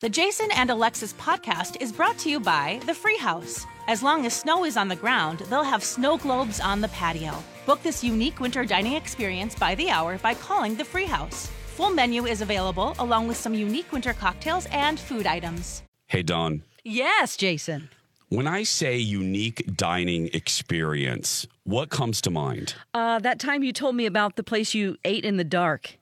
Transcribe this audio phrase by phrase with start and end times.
[0.00, 3.66] The Jason and Alexis podcast is brought to you by The Free House.
[3.88, 7.34] As long as snow is on the ground, they'll have snow globes on the patio.
[7.66, 11.50] Book this unique winter dining experience by the hour by calling The Free House.
[11.74, 15.82] Full menu is available along with some unique winter cocktails and food items.
[16.06, 16.62] Hey, Don.
[16.84, 17.88] Yes, Jason.
[18.28, 22.76] When I say unique dining experience, what comes to mind?
[22.94, 25.98] Uh, that time you told me about the place you ate in the dark.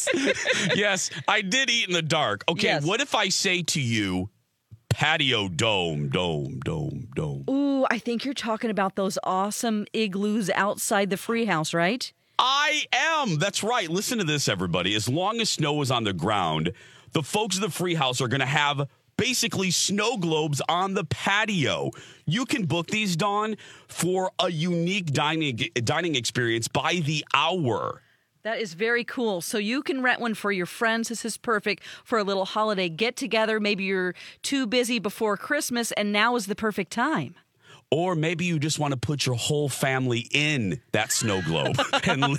[0.74, 2.44] yes, I did eat in the dark.
[2.48, 2.84] Okay, Yes.
[2.84, 4.30] what if I say to you,
[4.88, 7.44] patio dome, dome, dome, dome?
[7.48, 12.12] Ooh, I think you're talking about those awesome igloos outside the free house, right?
[12.38, 13.38] I am.
[13.38, 13.88] That's right.
[13.88, 14.94] Listen to this, everybody.
[14.94, 16.72] As long as snow is on the ground,
[17.12, 21.04] the folks of the free house are going to have basically snow globes on the
[21.04, 21.90] patio.
[22.26, 28.01] You can book these, Dawn, for a unique dining dining experience by the hour.
[28.44, 29.40] That is very cool.
[29.40, 31.08] So you can rent one for your friends.
[31.08, 33.60] This is perfect for a little holiday get together.
[33.60, 37.36] Maybe you're too busy before Christmas, and now is the perfect time.
[37.92, 41.76] Or maybe you just want to put your whole family in that snow globe.
[42.04, 42.36] and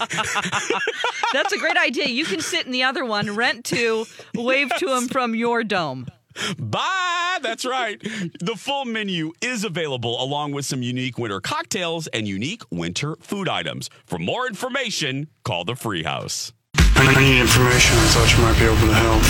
[1.31, 2.07] That's a great idea.
[2.07, 4.05] You can sit in the other one, rent two,
[4.35, 6.07] wave to them from your dome.
[6.57, 7.39] Bye.
[7.41, 8.01] That's right.
[8.39, 13.49] The full menu is available along with some unique winter cocktails and unique winter food
[13.49, 13.89] items.
[14.05, 16.53] For more information, call the Free House.
[16.75, 17.97] I need information.
[17.97, 19.21] I thought you might be able to help.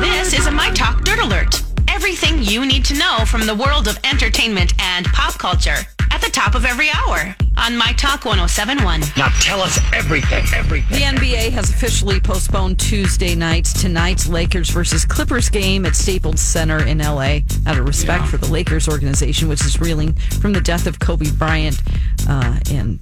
[0.00, 1.62] This is a My Talk Dirt Alert.
[1.88, 5.78] Everything you need to know from the world of entertainment and pop culture
[6.10, 9.00] at the top of every hour on My Talk 1071.
[9.16, 10.98] Now tell us everything, everything.
[10.98, 16.84] The NBA has officially postponed Tuesday night's tonight's Lakers versus Clippers game at Staples Center
[16.84, 20.86] in LA out of respect for the Lakers organization, which is reeling from the death
[20.86, 21.80] of Kobe Bryant.
[22.28, 23.00] Uh, and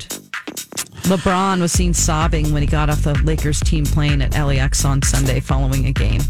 [1.08, 5.02] LeBron was seen sobbing when he got off the Lakers team plane at LAX on
[5.02, 6.20] Sunday following a game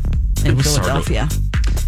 [0.45, 1.29] in was hard to- Philadelphia.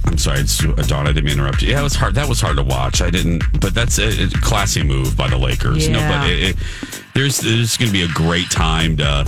[0.07, 1.07] I'm sorry, it's, uh, Dawn.
[1.07, 1.71] I didn't interrupt you.
[1.71, 2.15] Yeah, it was hard.
[2.15, 3.03] That was hard to watch.
[3.03, 5.89] I didn't, but that's a, a classy move by the Lakers.
[5.89, 6.21] Yeah.
[6.21, 9.27] but it, it, there's there's going to be a great time to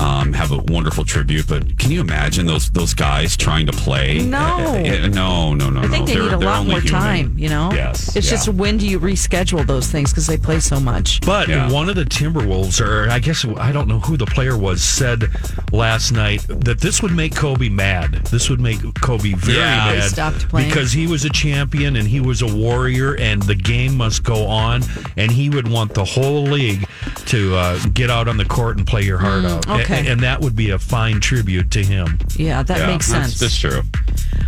[0.00, 1.46] um, have a wonderful tribute.
[1.48, 4.18] But can you imagine those those guys trying to play?
[4.20, 4.38] No.
[4.38, 5.80] Uh, uh, no, no, no.
[5.80, 6.04] I think no.
[6.06, 7.00] they They're- need a lot more human.
[7.00, 7.70] time, you know?
[7.72, 8.30] Yes, It's yeah.
[8.32, 11.20] just when do you reschedule those things because they play so much?
[11.22, 11.70] But Yeah.
[11.70, 15.28] one of the Timberwolves, or I guess I don't know who the player was, said
[15.72, 18.14] last night that this would make Kobe mad.
[18.30, 19.92] This would make Kobe very Yeah.
[19.92, 20.68] He mad stopped playing.
[20.70, 24.46] because he was a champion and he was a warrior, and the game must go
[24.46, 24.82] on.
[25.16, 26.86] And he would want the whole league
[27.28, 29.64] to uh, get out on the court and play your heart out.
[29.66, 30.06] A- Mm, okay.
[30.08, 32.18] and that would be a fine tribute to him.
[32.36, 33.38] Yeah, that Yeah, makes sense.
[33.38, 33.82] That's true.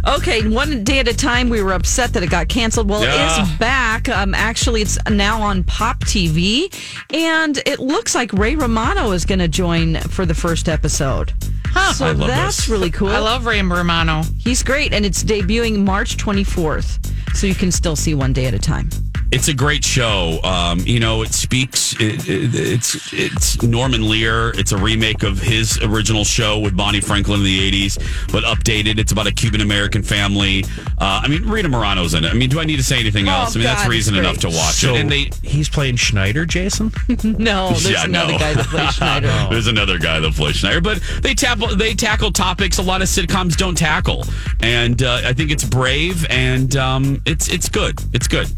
[0.07, 2.89] Okay, one day at a time, we were upset that it got canceled.
[2.89, 3.43] Well, it Yeah.
[3.43, 4.09] is back.
[4.09, 6.73] Um, actually, it's now on Pop TV,
[7.13, 11.33] and it looks like Ray Romano is going to join for the first episode.
[11.67, 11.93] Huh.
[11.93, 12.69] So I love that's this.
[12.69, 13.09] really cool.
[13.09, 14.23] I love Ray Romano.
[14.39, 16.99] He's great, and it's debuting March 24th,
[17.37, 18.89] so you can still see one day at a time.
[19.33, 20.41] It's a great show.
[20.43, 21.93] Um, you know, it speaks.
[22.01, 24.51] It, it, it's it's Norman Lear.
[24.59, 27.99] It's a remake of his original show with Bonnie Franklin in the '80s,
[28.33, 28.99] but updated.
[28.99, 30.65] It's about a Cuban American family.
[30.99, 32.31] Uh, I mean, Rita Moreno's in it.
[32.31, 33.55] I mean, do I need to say anything Oh, else?
[33.55, 35.01] I mean, that's reason enough to watch So it.
[35.01, 36.91] And they, he's playing Schneider, Jason.
[37.23, 38.39] No, there's Yeah, another no.
[38.39, 39.47] guy that plays Schneider.
[39.51, 43.09] There's another guy that plays Schneider, but they tackle they tackle topics a lot of
[43.09, 44.25] sitcoms don't tackle,
[44.61, 47.99] and uh, I think it's brave and um, it's it's good.
[48.13, 48.49] It's good.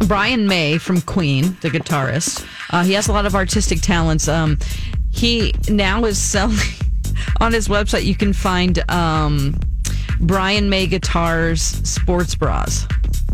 [0.00, 2.46] Brian May from Queen, the guitarist.
[2.70, 4.28] Uh, he has a lot of artistic talents.
[4.28, 4.58] Um,
[5.10, 6.58] he now is selling
[7.40, 8.04] on his website.
[8.04, 9.58] You can find um,
[10.20, 12.86] Brian May guitars sports bras.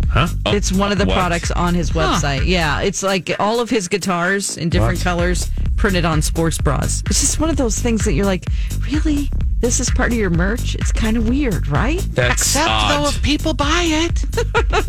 [0.09, 0.27] Huh?
[0.47, 1.15] It's one of the what?
[1.15, 2.47] products on his website.
[2.47, 7.03] Yeah, it's like all of his guitars in different colors printed on sports bras.
[7.07, 8.45] It's just one of those things that you're like,
[8.91, 9.31] really?
[9.61, 10.75] This is part of your merch?
[10.75, 12.01] It's kind of weird, right?
[12.13, 12.91] That's Except odd.
[13.05, 14.25] though, if people buy it,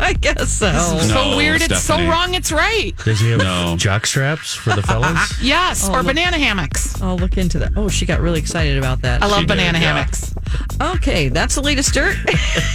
[0.00, 0.68] I guess so.
[0.96, 2.92] it's so No, weird, it's so wrong, it's right.
[3.04, 3.74] Does he have No.
[3.76, 5.38] jock straps for the fellas?
[5.42, 7.00] Yes, oh, or banana hammocks.
[7.02, 7.72] I'll look into that.
[7.76, 9.22] Oh, she got really excited about that.
[9.22, 9.92] I love did, banana yeah.
[9.94, 10.34] hammocks.
[10.96, 12.16] Okay, that's the latest dirt.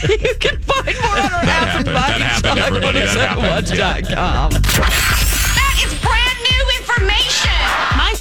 [0.07, 1.87] you can find more on our That app and happened.
[1.87, 2.99] That happened, everybody.
[2.99, 3.77] That happened.
[3.77, 4.01] Yeah.
[4.15, 4.51] com.
[4.51, 7.57] That is brand new information.
[7.97, 8.06] My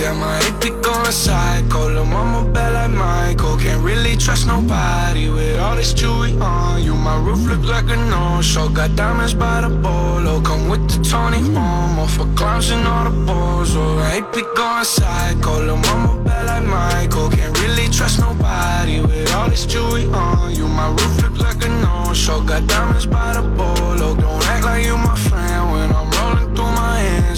[0.00, 1.92] Damn, I hate be going psycho.
[1.92, 3.58] Lil' mama bad like Michael.
[3.58, 6.94] Can't really trust nobody with all this jewelry on you.
[6.94, 8.70] My roof look like a no-show.
[8.70, 10.40] Got diamonds by the bolo.
[10.40, 13.76] Come with the Tony Momo for clowns and all the balls.
[13.76, 15.66] Oh, I hate be going psycho.
[15.66, 17.28] Lil' mama bad like Michael.
[17.28, 20.66] Can't really trust nobody with all this jewelry on you.
[20.66, 22.40] My roof look like a no-show.
[22.40, 24.16] Got diamonds by the bolo.
[24.16, 25.72] Don't act like you my friend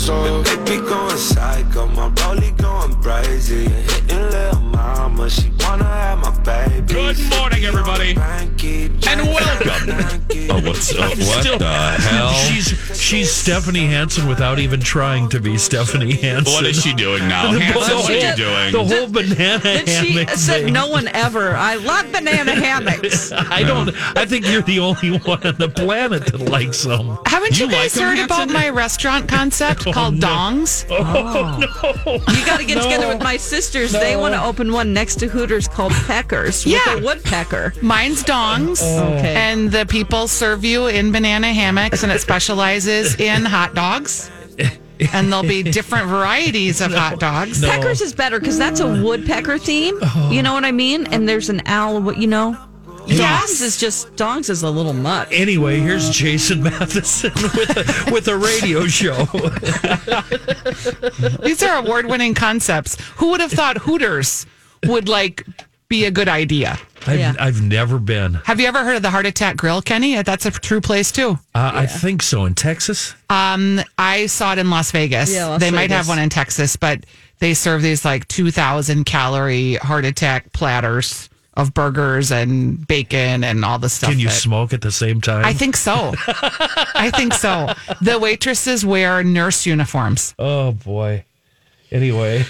[0.07, 1.87] they be going psycho.
[1.87, 3.69] My rollie going crazy.
[3.69, 5.31] Hitting little mama.
[5.31, 6.83] She wanna have my baby.
[6.93, 8.11] Good morning, everybody.
[8.15, 10.19] And welcome.
[10.51, 12.33] Oh, what's uh, what Still- the hell?
[12.33, 16.53] She's she's Stephanie Hansen without even trying to be Stephanie Hansen.
[16.53, 17.53] what is she doing now?
[17.53, 18.73] The Hansen, whole- what are you doing?
[18.89, 20.73] The whole banana And she said, thing.
[20.73, 21.55] "No one ever.
[21.55, 23.91] I love banana hammocks." I don't.
[24.17, 27.17] I think you're the only one on the planet that likes them.
[27.27, 30.27] Haven't you, You like guys them, heard about my restaurant concept called no.
[30.27, 30.87] Dongs?
[30.91, 31.59] Oh, oh.
[32.05, 32.13] no!
[32.35, 33.93] You got to get together with my sisters.
[33.93, 36.95] They want to open one next to Hooters called Peckers Yeah.
[36.95, 37.73] with a woodpecker.
[37.83, 38.83] Mine's Dongs.
[38.83, 39.35] Okay.
[39.35, 44.31] And the people serve you in banana hammocks, and it specializes in hot dogs.
[45.13, 47.61] And there'll be different varieties of hot dogs.
[47.61, 49.99] Peckers is better because that's a woodpecker theme.
[50.31, 51.07] You know what I mean?
[51.09, 52.01] And there's an owl.
[52.01, 52.57] What you know?
[53.09, 55.27] Dongs is just Dongs is a little mutt.
[55.33, 59.25] Anyway, here's Jason Matheson with a, with a radio show.
[61.43, 62.97] These are award winning concepts.
[63.17, 64.47] Who would have thought Hooters
[64.87, 65.45] would like
[65.89, 66.79] be a good idea?
[67.07, 67.35] I've, Yeah.
[67.39, 68.35] I've never been.
[68.45, 70.23] Have you ever heard of the Heart Attack Grill, Kenny?
[70.23, 71.39] That's a true place too.
[71.55, 73.15] Uh, I think so in Texas.
[73.29, 75.35] Um, I saw it in Las Vegas.
[75.35, 77.05] Yeah, Las they might have one in Texas, but
[77.41, 83.79] they serve these like 2,000 calorie heart attack platters of burgers and bacon and all
[83.79, 84.09] the stuff.
[84.11, 85.45] Can you that- smoke at the same time?
[85.45, 86.15] I think so.
[86.27, 87.75] I think so.
[88.01, 90.35] The waitresses wear nurse uniforms.
[90.39, 91.25] Oh boy.
[91.91, 92.47] Anyway,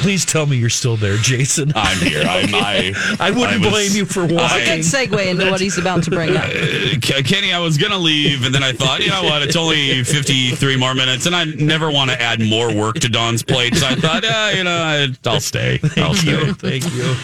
[0.00, 1.72] please tell me you're still there, Jason.
[1.74, 2.22] I'm here.
[2.28, 4.36] I'm, I, I wouldn't was- blame you for wanting.
[4.36, 4.80] Good walking.
[4.80, 6.44] segue into what he's about to bring up.
[6.44, 9.42] Uh, Kenny, I was gonna leave, and then I thought, you know what?
[9.42, 13.42] It's only fifty-three more minutes, and I never want to add more work to Don's
[13.42, 13.74] plate.
[13.76, 15.80] So I thought, yeah, you know, I, I'll stay.
[15.82, 16.30] I'll Thank stay.
[16.30, 16.54] you.
[16.54, 17.14] Thank you.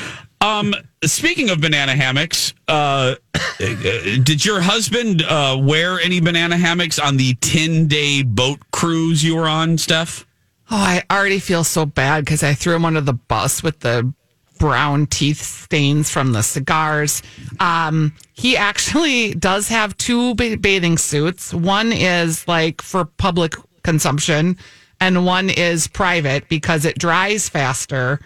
[0.41, 0.75] Um,
[1.05, 3.15] speaking of banana hammocks, uh,
[3.59, 9.47] did your husband uh, wear any banana hammocks on the ten-day boat cruise you were
[9.49, 10.27] on, Steph?
[10.75, 14.11] Oh, I already feel so bad because I threw him under the bus with the
[14.59, 17.23] brown teeth stains from the cigars.
[17.61, 21.53] Um, he actually does have two bathing suits.
[21.53, 24.57] One is like for public consumption,
[24.99, 28.19] and one is private because it dries faster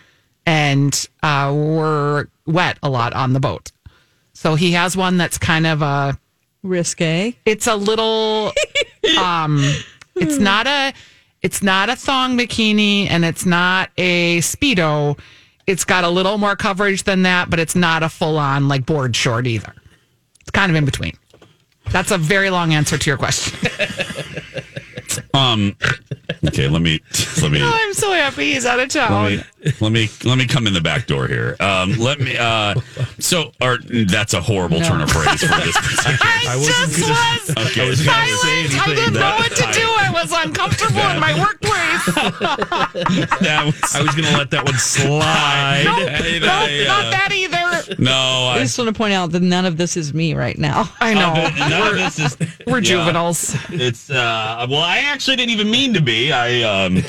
[0.46, 3.72] and uh, we're wet a lot on the boat.
[4.34, 6.16] So he has one that's kind of a
[6.62, 7.36] Risque.
[7.44, 8.52] it's a little
[9.18, 9.58] um
[10.14, 10.92] it's not a
[11.46, 15.16] it's not a thong bikini and it's not a speedo.
[15.68, 18.84] It's got a little more coverage than that but it's not a full on like
[18.84, 19.72] board short either.
[20.40, 21.16] It's kind of in between.
[21.92, 23.56] That's a very long answer to your question
[25.34, 25.76] Um,
[26.46, 27.00] okay, let me
[27.42, 27.60] let me.
[27.62, 30.66] oh, i'm so happy he's out of town Let me, let me let me come
[30.66, 31.56] in the back door here.
[31.60, 32.36] Um, let me.
[32.36, 32.74] Uh,
[33.18, 35.76] so, or that's a horrible turn of phrase for this.
[35.76, 36.18] Particular.
[36.22, 38.40] I, just was Okay, I was gonna silent.
[38.42, 38.80] say anything.
[38.80, 39.86] I didn't know what to do.
[39.86, 42.04] I was uncomfortable in my workplace.
[43.40, 45.82] that was, I was going to let that one slide.
[45.84, 47.65] Nope, nope, I, uh, not that either.
[47.98, 50.58] No, I I, just want to point out that none of this is me right
[50.58, 50.90] now.
[51.00, 51.32] I know.
[51.68, 52.36] none of this is.
[52.66, 53.04] We're yeah.
[53.04, 53.56] juveniles.
[53.70, 56.32] It's uh well I actually didn't even mean to be.
[56.32, 57.02] I um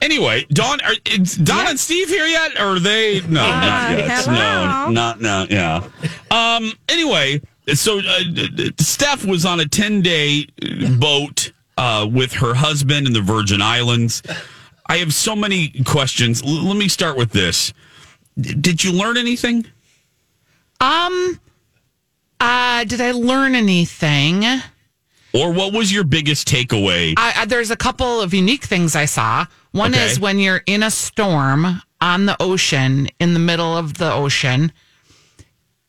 [0.00, 2.56] anyway, Don, are is Dawn and Steve here yet?
[2.60, 4.24] Or are they no not yet.
[4.24, 4.86] hello.
[4.86, 5.88] No, not no, yeah.
[6.30, 7.40] Um anyway,
[7.74, 10.46] so uh, d- d- Steph was on a 10-day
[10.98, 14.22] boat uh with her husband in the Virgin Islands.
[14.86, 16.42] I have so many questions.
[16.42, 17.72] L- let me start with this.
[18.38, 19.66] D- did you learn anything?
[20.80, 21.38] Um,
[22.40, 24.44] uh, did I learn anything?
[25.32, 27.14] Or what was your biggest takeaway?
[27.16, 29.46] I, I, there's a couple of unique things I saw.
[29.72, 30.06] One Okay.
[30.06, 34.72] is when you're in a storm on the ocean, in the middle of the ocean,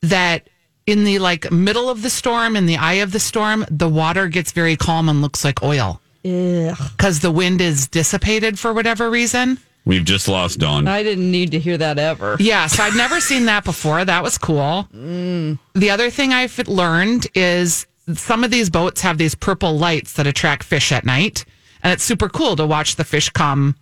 [0.02, 0.48] that
[0.86, 4.28] in the like middle of the storm, in the eye of the storm, the water
[4.28, 9.58] gets very calm and looks like oil because the wind is dissipated for whatever reason.
[9.84, 10.88] We've just lost Dawn.
[10.88, 12.38] I didn't need to hear that ever.
[12.40, 14.06] Yeah, so I'd never seen that before.
[14.06, 14.88] That was cool.
[14.94, 20.28] The other thing I've learned is some of these boats have these purple lights that
[20.28, 21.46] attract fish at night,
[21.82, 23.76] and it's super cool to watch the fish come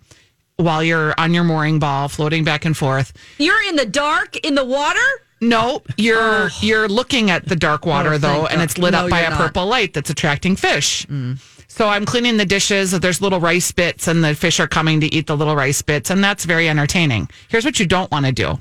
[0.56, 3.12] while you're on your mooring ball floating back and forth.
[3.38, 5.00] You're in the dark in the water?
[5.42, 8.64] No, you're you're looking at the dark water Oh, though, and God.
[8.64, 9.40] it's lit No, up by a not.
[9.40, 9.46] Mm.
[9.46, 11.06] purple light that's attracting fish.
[11.72, 12.92] So I'm cleaning the dishes.
[12.92, 16.10] There's little rice bits, and the fish are coming to eat the little rice bits,
[16.10, 17.30] and that's very entertaining.
[17.48, 18.60] Here's what you don't want to do.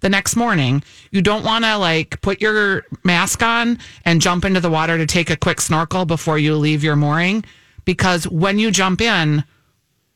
[0.00, 4.60] The next morning, you don't want to like put your mask on and jump into
[4.60, 7.44] the water to take a quick snorkel before you leave your mooring,
[7.84, 9.44] because when you jump in,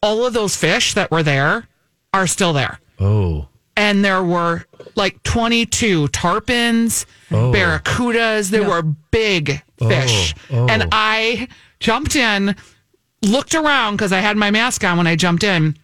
[0.02, 1.66] all of those fish that were there
[2.12, 3.48] are still there Oh.
[3.76, 7.52] and there were like 22 tarpons, oh.
[7.52, 8.50] barracudas.
[8.50, 10.34] There were big oh, fish.
[10.52, 10.66] oh.
[10.68, 11.48] And I
[11.82, 12.56] jumped in,
[13.22, 15.76] looked around because I had my mask on when I jumped in,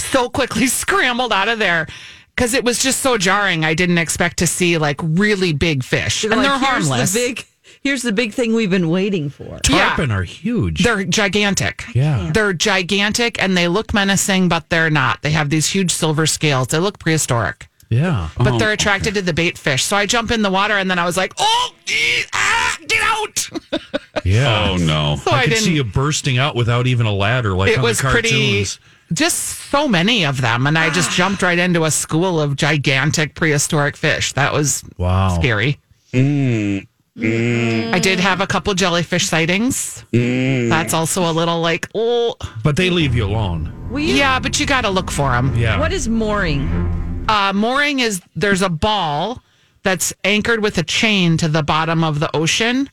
[0.00, 1.86] so quickly scrambled out of there
[2.34, 3.64] because it was just so jarring.
[3.64, 6.24] I didn't expect to see like really big fish.
[6.24, 7.12] and Like, they're here's harmless.
[7.12, 7.46] The big,
[7.82, 9.58] here's the big thing we've been waiting for.
[9.68, 9.88] Yeah.
[9.94, 10.82] Tarpon are huge.
[10.82, 11.84] They're gigantic.
[11.94, 12.30] Yeah.
[12.32, 15.22] They're gigantic and they look menacing, but they're not.
[15.22, 16.68] They have these huge silver scales.
[16.68, 17.68] They look prehistoric.
[17.90, 18.28] Yeah.
[18.36, 18.58] but oh.
[18.58, 19.84] they're attracted to the bait fish.
[19.84, 23.02] So I jump in the water and then I was like, oh, ee, ah, get
[23.02, 23.50] out.
[24.24, 24.70] Yeah.
[24.70, 25.16] Oh no.
[25.22, 25.64] So I, I, could didn't.
[25.64, 28.80] see you bursting out without even a ladder like it on was the pretty, cartoons.
[29.12, 29.36] just
[29.70, 30.66] so many of them.
[30.66, 34.32] And I just jumped right into a school of gigantic prehistoric fish.
[34.32, 35.28] That was Wow.
[35.38, 35.78] scary.
[36.12, 36.88] Mm.
[37.16, 37.92] Mm.
[37.94, 40.04] I did have a couple jellyfish sightings.
[40.12, 40.70] Mm.
[40.70, 43.72] That's also a little like, oh, But they leave you alone.
[43.96, 45.54] yeah, but you got to look for them.
[45.56, 45.78] Yeah.
[45.78, 47.15] What is mooring?
[47.28, 49.42] Uh, mooring is there's a ball
[49.82, 52.90] that's anchored with a chain to the bottom of the ocean.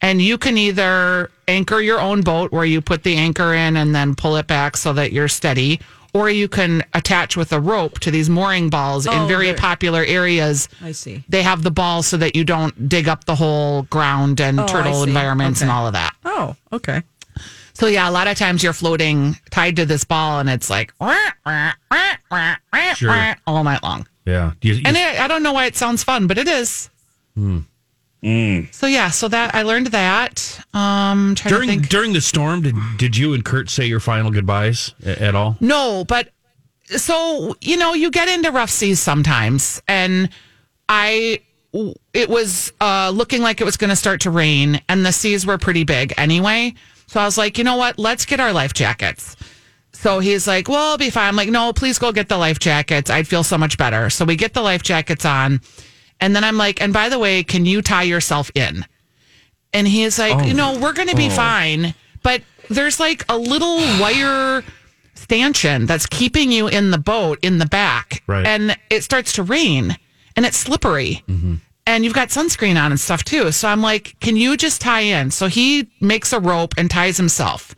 [0.00, 3.94] And you can either anchor your own boat where you put the anchor in and
[3.94, 5.80] then pull it back so that you're steady,
[6.12, 9.56] or you can attach with a rope to these mooring balls in Oh, very there-
[9.56, 10.68] popular areas.
[10.82, 11.24] I see.
[11.28, 14.66] They have the ball so that you don't dig up the whole ground and Oh,
[14.66, 16.14] turtle environments and all of that.
[16.24, 17.02] Oh, okay.
[17.74, 20.92] So yeah, a lot of times you're floating tied to this ball and it's like
[22.96, 23.34] Sure.
[23.46, 24.06] all night long.
[24.24, 24.52] Yeah.
[24.62, 26.88] You- you- And it, I don't know why it sounds fun, but it is.
[27.36, 30.60] So yeah, so that I learned that.
[30.72, 31.88] Um, trying to during think.
[31.88, 35.56] during the storm, did did you and Kurt say your final goodbyes at all?
[35.60, 36.30] No, but
[36.86, 40.30] so you know, you get into rough seas sometimes, and
[40.88, 41.40] I.
[42.12, 45.44] It was uh, looking like it was going to start to rain, and the seas
[45.44, 46.72] were pretty big anyway.
[47.14, 47.96] So I was like, you know what?
[47.96, 49.36] Let's get our life jackets.
[49.92, 51.28] So he's like, well, I'll be fine.
[51.28, 53.08] I'm like, no, please go get the life jackets.
[53.08, 54.10] I'd feel so much better.
[54.10, 55.60] So we get the life jackets on.
[56.20, 58.84] And then I'm like, and by the way, can you tie yourself in?
[59.72, 61.30] And he's like, oh, you know, we're going to be oh.
[61.30, 61.94] fine.
[62.24, 64.64] But there's like a little wire
[65.14, 68.24] stanchion that's keeping you in the boat in the back.
[68.26, 68.44] Right.
[68.44, 69.96] And it starts to rain
[70.34, 71.22] and it's slippery.
[71.28, 71.54] Mm-hmm.
[71.86, 73.52] And you've got sunscreen on and stuff too.
[73.52, 75.30] So I'm like, can you just tie in?
[75.30, 77.74] So he makes a rope and ties himself.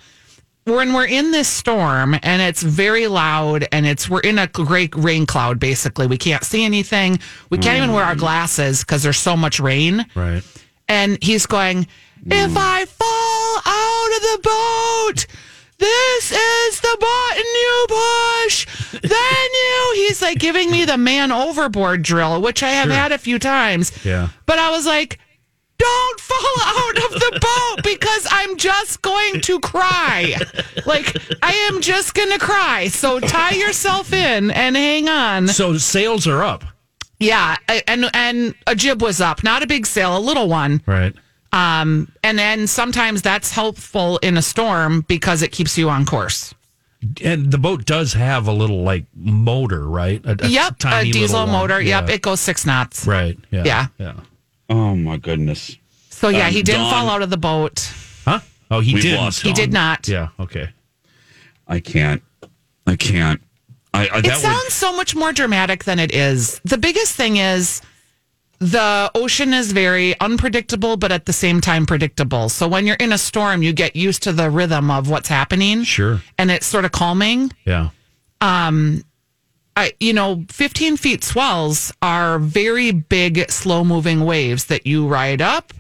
[0.65, 4.95] When we're in this storm and it's very loud and it's we're in a great
[4.97, 6.07] rain cloud basically.
[6.07, 7.19] We can't see anything.
[7.51, 8.19] We can't even wear our mm.
[8.19, 10.05] glasses because there's so much rain.
[10.15, 10.43] Right.
[10.89, 11.87] and he's going
[12.27, 12.57] if mm.
[12.57, 15.27] i fall out of the boat
[15.79, 18.67] this is the button you push
[19.03, 22.95] then you he's like giving me the man overboard drill which i have Sure.
[22.97, 24.29] had a few times Yeah.
[24.47, 25.19] but i was like
[25.79, 30.35] don't fall out of the boat because I'm just going to cry.
[30.87, 32.89] Like, I am just going to cry.
[32.89, 35.49] So tie yourself in and hang on.
[35.49, 36.65] So sails are up.
[37.21, 37.57] Yeah.
[37.87, 40.81] And, and a jib was up, not a big sail, a little one.
[40.87, 41.15] Right.
[41.53, 46.55] Um, and then sometimes that's helpful in a storm because it keeps you on course.
[47.25, 50.25] And the boat does have a little like motor, right?
[50.25, 50.77] A, a yep.
[50.87, 51.51] A diesel little one.
[51.53, 51.81] motor.
[51.81, 52.09] Yep.
[52.09, 52.15] Yeah.
[52.15, 53.07] It goes six knots.
[53.07, 53.39] Right.
[53.51, 53.65] Yeah.
[53.65, 53.87] Yeah.
[53.99, 54.13] Yeah.
[54.69, 55.77] Oh my goodness.
[56.11, 57.93] So yeah, Um, he didn't Dawn- fall out of the boat.
[58.25, 58.41] Huh?
[58.71, 59.17] Oh, he We've did.
[59.17, 60.09] lost He did not.
[60.09, 60.29] Yeah.
[60.41, 60.71] Okay.
[61.69, 62.23] I can't.
[62.87, 63.41] I can't.
[63.93, 66.61] I, I It sounds would, so much more dramatic than it is.
[66.65, 67.81] The biggest thing is
[68.59, 72.49] the ocean is very unpredictable, but at the same time predictable.
[72.49, 75.83] So when you're in a storm, you get used to the rhythm of what's happening.
[75.85, 76.21] Sure.
[76.39, 77.53] And it's sort of calming.
[77.65, 77.91] Yeah.
[78.41, 79.05] Um,
[79.77, 85.43] I, you know, 15 feet swells are very big, slow moving waves that you ride
[85.43, 85.75] up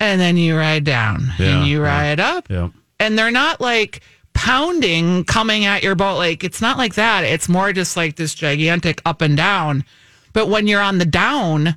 [0.00, 1.86] and then you ride down Yeah, and you yeah.
[1.86, 2.50] ride up.
[2.50, 2.70] Yeah.
[2.98, 4.00] And they're not like
[4.32, 6.16] pounding coming at your boat.
[6.16, 7.22] Like it's not like that.
[7.24, 9.84] It's more just like this gigantic up and down.
[10.32, 11.76] But when you're on the down,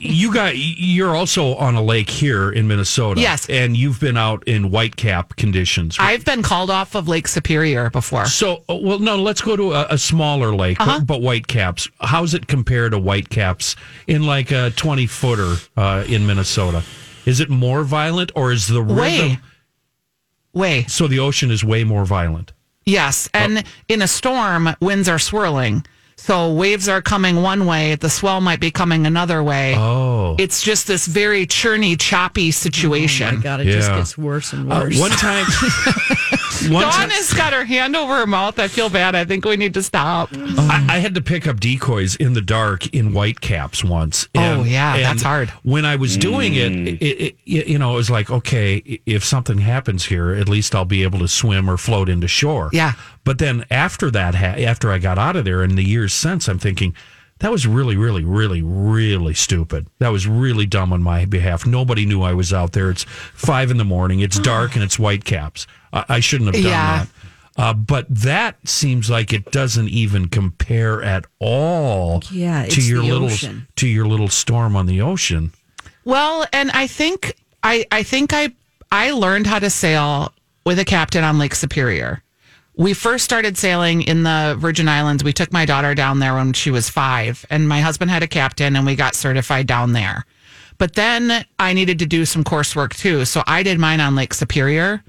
[0.00, 3.20] you got you're also on a lake here in Minnesota.
[3.20, 3.48] Yes.
[3.48, 5.96] and you've been out in whitecap conditions.
[6.00, 8.26] I've been called off of Lake Superior before.
[8.26, 11.00] So, uh, well, no, let's go to a, a smaller lake, Uh-huh.
[11.00, 11.88] but, whitecaps.
[12.00, 13.76] How's it compared to whitecaps
[14.06, 16.82] in like a 20 footer uh, in Minnesota?
[17.26, 19.20] Is it more violent or is the Way.
[19.22, 19.42] rhythm?
[20.52, 20.84] Way.
[20.88, 22.52] So the ocean is way more violent.
[22.86, 23.28] Yes.
[23.34, 25.84] And in a storm, winds are swirling.
[26.22, 29.74] So waves are coming one way, the swell might be coming another way.
[29.76, 30.36] Oh.
[30.38, 33.28] It's just this very churny, choppy situation.
[33.28, 35.00] Oh my God, it just gets worse and Uh, worse.
[35.00, 38.58] one time, one Dawn time has got her hand over her mouth.
[38.58, 39.14] I feel bad.
[39.14, 40.28] I think we need to stop.
[40.32, 44.28] I, I had to pick up decoys in the dark in whitecaps once.
[44.34, 45.50] Oh, yeah, that's hard.
[45.62, 47.00] When I was doing it, mm.
[47.00, 50.84] it, it, you know, it was like, okay, if something happens here, at least I'll
[50.84, 52.70] be able to swim or float into shore.
[52.72, 52.92] Yeah.
[53.24, 56.58] But then after that, after I got out of there, in the years since, I'm
[56.58, 56.94] thinking.
[57.40, 59.86] That was really, really, really, really stupid.
[59.98, 61.64] That was really dumb on my behalf.
[61.64, 62.90] Nobody knew I was out there.
[62.90, 64.20] It's five in the morning.
[64.20, 65.66] It's dark and it's whitecaps.
[65.92, 66.98] I, I shouldn't have done Yeah.
[67.04, 67.08] that.
[67.56, 73.26] Uh, but that seems like it doesn't even compare at all Yeah, to your little
[73.26, 73.66] ocean.
[73.76, 75.52] to your little storm on the ocean.
[76.04, 78.52] Well, and I think I I think I
[78.92, 80.32] I learned how to sail
[80.64, 82.22] with a captain on Lake Superior.
[82.76, 85.22] We first started sailing in the Virgin Islands.
[85.22, 88.26] We took my daughter down there when she was five, and my husband had a
[88.28, 90.24] captain, and we got certified down there.
[90.78, 94.32] But then I needed to do some coursework too, so I did mine on Lake
[94.32, 95.02] Superior.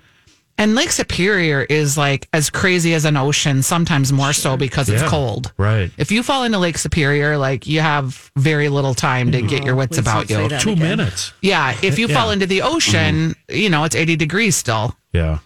[0.58, 5.02] And Lake Superior is like as crazy as an ocean, sometimes more so because it's
[5.02, 5.52] Yeah, cold.
[5.58, 5.90] right.
[5.98, 9.76] If you fall into Lake Superior, like you have very little time to get your
[9.76, 10.50] wits please about don't say you.
[10.50, 10.98] that Two again.
[10.98, 11.34] minutes.
[11.42, 12.16] Yeah, if you Yeah.
[12.16, 14.96] fall into the ocean, you know, it's 80 degrees still.
[15.14, 15.40] Yeah.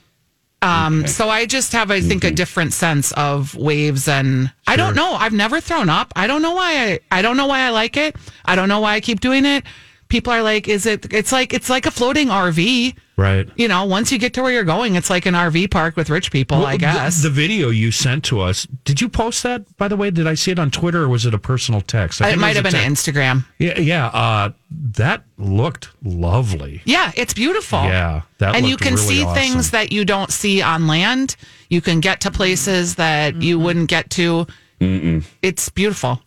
[0.61, 4.95] Um, So I just have, I think, a different sense of waves, and I don't
[4.95, 5.13] know.
[5.13, 6.11] I've never thrown up.
[6.15, 6.99] I don't know why.
[7.11, 8.15] I I don't know why I like it.
[8.45, 9.63] I don't know why I keep doing it.
[10.09, 12.95] People are like, "Is it?" It's like it's like a floating RV.
[13.17, 13.47] Right.
[13.55, 16.09] You know, once you get to where you're going, it's like an RV park with
[16.09, 16.57] rich people.
[16.57, 17.23] Well, I the- guess.
[17.23, 20.11] The, video you sent to us, did you post that, by the way?
[20.11, 22.21] Did I see it on Twitter or was it a personal text?
[22.21, 23.07] I it think might have been a an text.
[23.07, 23.45] Instagram.
[23.57, 24.07] Yeah, yeah.
[24.07, 24.49] Uh,
[24.97, 26.81] that looked lovely.
[26.83, 27.83] Yeah, it's beautiful.
[27.83, 29.35] Yeah, that and you can really see awesome.
[29.41, 31.37] things that you don't see on land.
[31.69, 34.45] You can get to places that you wouldn't get to.
[34.79, 36.21] It's beautiful.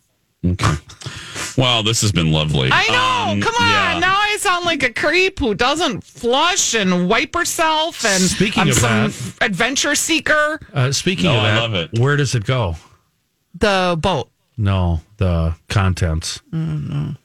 [0.44, 0.74] Okay.
[1.56, 2.70] Well, this has been lovely.
[2.72, 3.32] I know.
[3.32, 3.70] Um, Come on.
[3.70, 3.98] yeah.
[4.44, 8.04] Now I sound like a creep who doesn't flush and wipe herself.
[8.04, 10.60] And Speaking I'm of some that- adventure seeker.
[10.72, 11.98] Uh, speaking No, of I that, love it.
[11.98, 12.76] where does it go?
[13.54, 14.30] The boat.
[14.56, 16.40] No, the contents.
[16.52, 17.16] You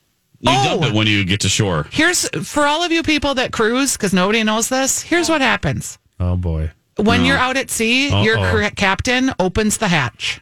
[0.46, 0.64] Oh.
[0.80, 1.88] dump it when you get to shore.
[1.92, 5.02] Here's for all of you people that cruise because nobody knows this.
[5.02, 6.72] Here's what happens Oh boy.
[6.98, 8.10] when you're out at sea.
[8.24, 8.52] Your Uh-oh.
[8.70, 10.42] cr- captain opens the hatch.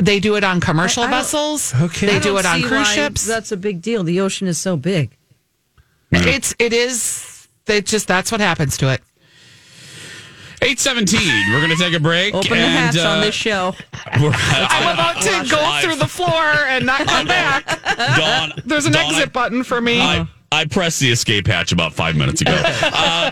[0.00, 1.74] They do it on commercial I- I don't- vessels.
[1.74, 2.06] Okay.
[2.06, 3.26] They I do it on see cruise why ships.
[3.26, 4.02] That's a big deal.
[4.02, 5.10] The ocean is so big.
[6.12, 7.48] It's it is.
[7.66, 9.00] It just that's what happens to it.
[10.62, 11.52] 817.
[11.52, 12.34] We're going to take a break.
[12.34, 13.74] Open the and, hatch uh, on this show.
[14.20, 16.28] we're- I'm about to go through the floor
[16.68, 17.66] and not come back.
[18.16, 20.00] Dawn, There's an Dawn, exit button for me.
[20.02, 22.52] I, I pressed the escape hatch about five minutes ago.
[22.92, 23.30] Uh,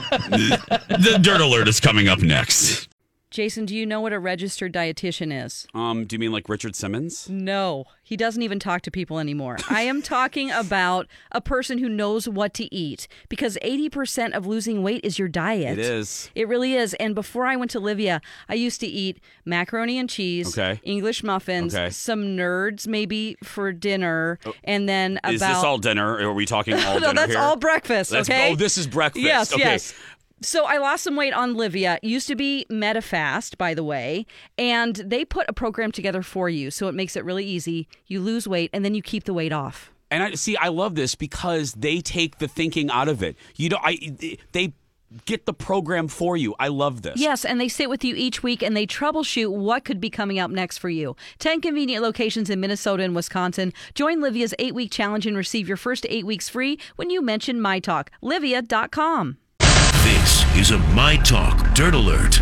[0.88, 2.87] the dirt alert is coming up next.
[3.30, 5.66] Jason, do you know what a registered dietitian is?
[5.74, 7.28] Um, do you mean like Richard Simmons?
[7.28, 9.58] No, he doesn't even talk to people anymore.
[9.68, 14.82] I am talking about a person who knows what to eat because 80% of losing
[14.82, 15.78] weight is your diet.
[15.78, 16.30] It is.
[16.34, 16.94] It really is.
[16.94, 20.80] And before I went to Livia, I used to eat macaroni and cheese, Okay.
[20.82, 21.90] English muffins, Okay.
[21.90, 26.16] some nerds maybe for dinner, and then about Is this all dinner?
[26.18, 27.40] Are we talking all no, dinner that's here?
[27.40, 28.10] all breakfast.
[28.10, 28.52] That's- okay.
[28.52, 29.22] Oh, this is breakfast.
[29.22, 29.62] Yes, okay.
[29.62, 29.92] yes.
[30.40, 31.98] So I lost some weight on Livia.
[32.02, 36.48] It used to be MetaFast, by the way, and they put a program together for
[36.48, 37.88] you, so it makes it really easy.
[38.06, 39.90] You lose weight and then you keep the weight off.
[40.10, 43.36] And I see, I love this because they take the thinking out of it.
[43.56, 44.16] You know, I
[44.52, 44.72] they
[45.24, 46.54] get the program for you.
[46.58, 47.18] I love this.
[47.18, 50.38] Yes, and they sit with you each week and they troubleshoot what could be coming
[50.38, 51.16] up next for you.
[51.38, 53.72] 10 convenient locations in Minnesota and Wisconsin.
[53.94, 57.60] Join Livia's eight week challenge and receive your first eight weeks free when you mention
[57.60, 58.10] My Talk.
[58.22, 59.38] Livia.com.
[60.58, 62.40] Is a My Talk Dirt Alert.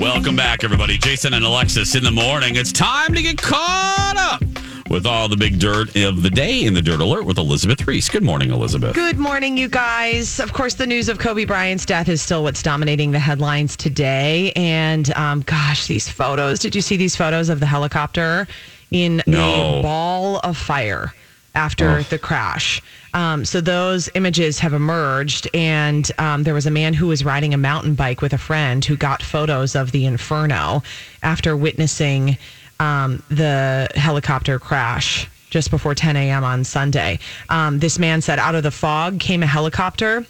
[0.00, 0.98] Welcome back, everybody.
[0.98, 2.56] Jason and Alexis in the morning.
[2.56, 4.42] It's time to get caught up
[4.90, 8.08] with all the big dirt of the day in the Dirt Alert with Elizabeth Ries.
[8.08, 8.94] Good morning, Elizabeth.
[8.96, 10.40] Good morning, you guys.
[10.40, 14.52] Of course, the news of Kobe Bryant's death is still what's dominating the headlines today.
[14.56, 16.58] And um, gosh, these photos.
[16.58, 18.48] Did you see these photos of the helicopter
[18.90, 19.78] in No.
[19.78, 21.14] a ball of fire
[21.54, 22.02] after Oh.
[22.02, 22.80] the crash?
[23.14, 27.54] Um, so those images have emerged, and um, there was a man who was riding
[27.54, 30.82] a mountain bike with a friend who got photos of the inferno
[31.22, 32.36] after witnessing
[32.80, 36.44] um, the helicopter crash just before 10 a.m.
[36.44, 37.18] on Sunday.
[37.48, 40.26] Um, this man said, out of the fog came a helicopter.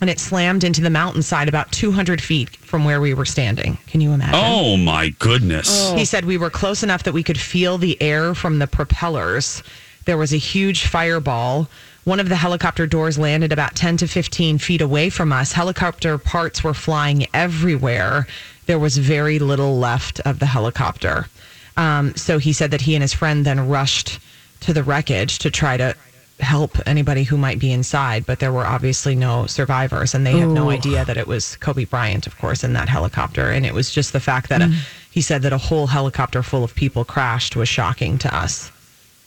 [0.00, 3.78] And it slammed into the mountainside about 200 feet from where we were standing.
[3.88, 4.36] Can you imagine?
[4.40, 5.90] Oh, my goodness.
[5.94, 9.60] He said we were close enough that we could feel the air from the propellers.
[10.08, 11.68] There was a huge fireball.
[12.04, 15.52] One of the helicopter doors landed about 10 to 15 feet away from us.
[15.52, 18.26] Helicopter parts were flying everywhere.
[18.64, 21.26] There was very little left of the helicopter.
[21.76, 24.18] Um, so he said that he and his friend then rushed
[24.60, 25.94] to the wreckage to try to
[26.40, 30.48] help anybody who might be inside, but there were obviously no survivors, and they have
[30.48, 33.50] no idea that it was Kobe Bryant, of course, in that helicopter.
[33.50, 34.76] And it was just the fact that a, Mm.
[35.10, 38.72] he said that a whole helicopter full of people crashed was shocking to us.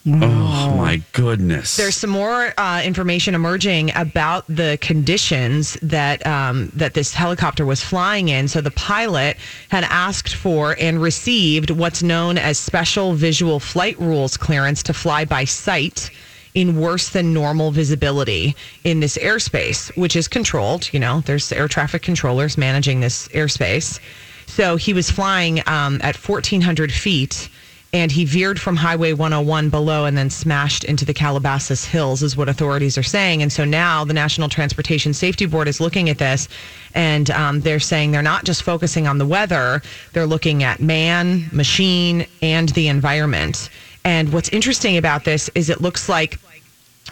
[0.05, 1.77] Oh, my goodness.
[1.77, 7.83] There's some more uh, information emerging about the conditions that um, that this helicopter was
[7.83, 8.47] flying in.
[8.47, 9.37] So the pilot
[9.69, 15.23] had asked for and received what's known as special visual flight rules clearance to fly
[15.23, 16.09] by sight
[16.55, 20.91] in worse than normal visibility in this airspace, which is controlled.
[20.91, 23.99] You know, there's air traffic controllers managing this airspace.
[24.47, 27.49] So he was flying um, at 1,400 feet
[27.93, 32.37] and he veered from Highway 101 below and then smashed into the Calabasas Hills, is
[32.37, 33.41] what authorities are saying.
[33.41, 36.47] And so now the National Transportation Safety Board is looking at this
[36.93, 39.81] and um, they're saying they're not just focusing on the weather,
[40.13, 43.69] they're looking at man, machine, and the environment.
[44.05, 46.39] And what's interesting about this is it looks like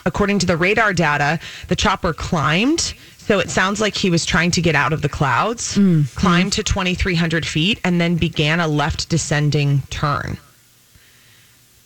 [0.05, 2.93] according to the radar data, the chopper climbed.
[3.17, 5.77] So it sounds like he was trying to get out of the clouds,
[6.15, 10.37] climbed to 2,300 feet, and then began a left descending turn.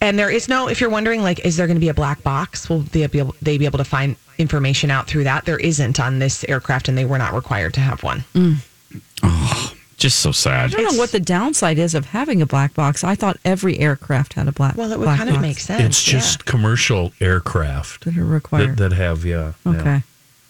[0.03, 2.21] And there is no, if you're wondering, like, is there going to be a black
[2.23, 2.67] box?
[2.67, 5.45] Will they be able, they be able to find information out through that?
[5.45, 8.25] There isn't on this aircraft, and they were not required to have one.
[9.23, 10.75] Oh, Just so sad.
[10.75, 13.05] I don't know what the downside is of having a black box.
[13.05, 14.71] I thought every aircraft had a black.
[14.71, 14.77] Box.
[14.77, 15.41] Well, it would black kind of box.
[15.41, 15.81] make sense.
[15.81, 18.75] It's just commercial aircraft that are required.
[18.75, 19.53] that, that have yeah.
[19.65, 20.01] yeah.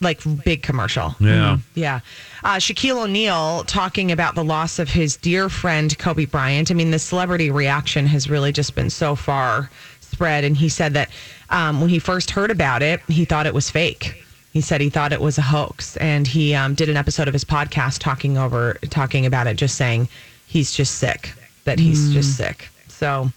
[0.04, 1.16] Like big commercial.
[1.20, 1.58] Yeah.
[1.74, 2.02] Yeah.
[2.44, 6.70] Uh, Shaquille O'Neal talking about the loss of his dear friend Kobe Bryant.
[6.70, 9.70] I mean, the celebrity reaction has really just been so far
[10.14, 10.44] spread.
[10.44, 11.10] And he said that
[11.50, 14.24] um, when he first heard about it, he thought it was fake.
[14.54, 17.34] He said he thought it was a hoax, and he um, did an episode of
[17.34, 20.08] his podcast talking over talking about it, just saying
[20.46, 22.70] he's just sick, that he's just sick.
[22.88, 23.32] So.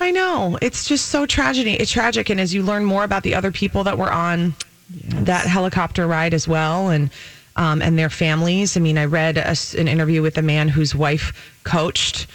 [0.00, 1.72] I know it's just so tragedy.
[1.72, 4.54] It's tragic, and as you learn more about the other people that were on
[4.90, 7.10] that helicopter ride as well, and
[7.56, 8.76] um, and their families.
[8.76, 12.26] I mean, I read a an interview with a man whose wife coached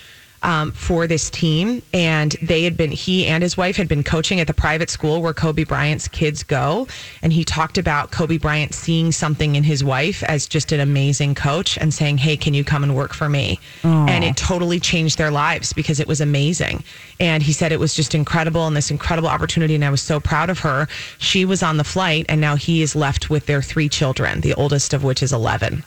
[0.43, 4.39] um, for this team, and they had been he and his wife had been coaching
[4.39, 6.87] at the private school where Kobe Bryant's kids go,
[7.21, 11.35] and he talked about Kobe Bryant seeing something in his wife as just an amazing
[11.35, 15.17] coach and saying, "Hey, can you come and work for me?" And it totally changed
[15.17, 16.83] their lives because it was amazing.
[17.19, 19.75] And he said it was just incredible and this incredible opportunity.
[19.75, 20.87] And I was so proud of her.
[21.17, 24.53] She was on the flight, and now he is left with their three children, the
[24.55, 25.83] oldest of which is 11.